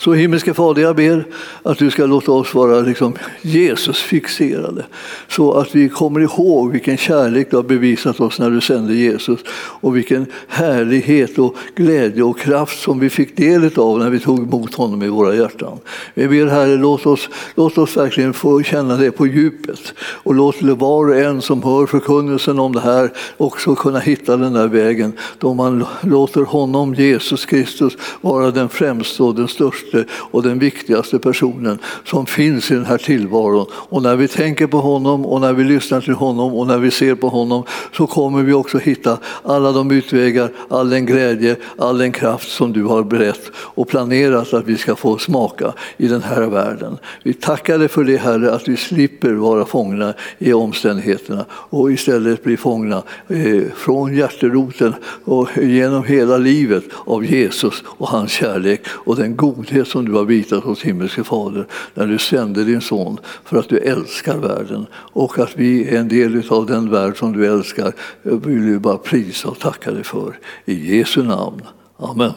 [0.00, 1.24] Så himmelske Fader, jag ber
[1.62, 4.84] att du ska låta oss vara liksom Jesus-fixerade.
[5.28, 9.40] Så att vi kommer ihåg vilken kärlek du har bevisat oss när du sände Jesus.
[9.54, 14.38] Och vilken härlighet och glädje och kraft som vi fick del av när vi tog
[14.38, 15.78] emot honom i våra hjärtan.
[16.14, 19.94] Vi ber Herre, låt oss, låt oss verkligen få känna det på djupet.
[19.98, 24.52] Och låt var och en som hör förkunnelsen om det här också kunna hitta den
[24.52, 25.12] där vägen.
[25.38, 30.58] Då man låter honom, Jesus Kristus, vara den främste och den största störste och den
[30.58, 33.66] viktigaste personen som finns i den här tillvaron.
[33.72, 36.90] Och när vi tänker på honom och när vi lyssnar till honom och när vi
[36.90, 41.98] ser på honom så kommer vi också hitta alla de utvägar, all den glädje, all
[41.98, 46.22] den kraft som du har berett och planerat att vi ska få smaka i den
[46.22, 46.98] här världen.
[47.22, 52.44] Vi tackar dig för det Herre, att vi slipper vara fångna i omständigheterna och istället
[52.44, 59.16] bli fångna eh, från hjärteroten och genom hela livet av Jesus och hans kärlek och
[59.16, 63.58] den godhet som du har visat hos himmelske Fader när du sände din son för
[63.58, 67.46] att du älskar världen och att vi är en del av den värld som du
[67.46, 70.38] älskar vill vi bara prisa och tacka dig för.
[70.64, 71.62] I Jesu namn.
[71.96, 72.32] Amen.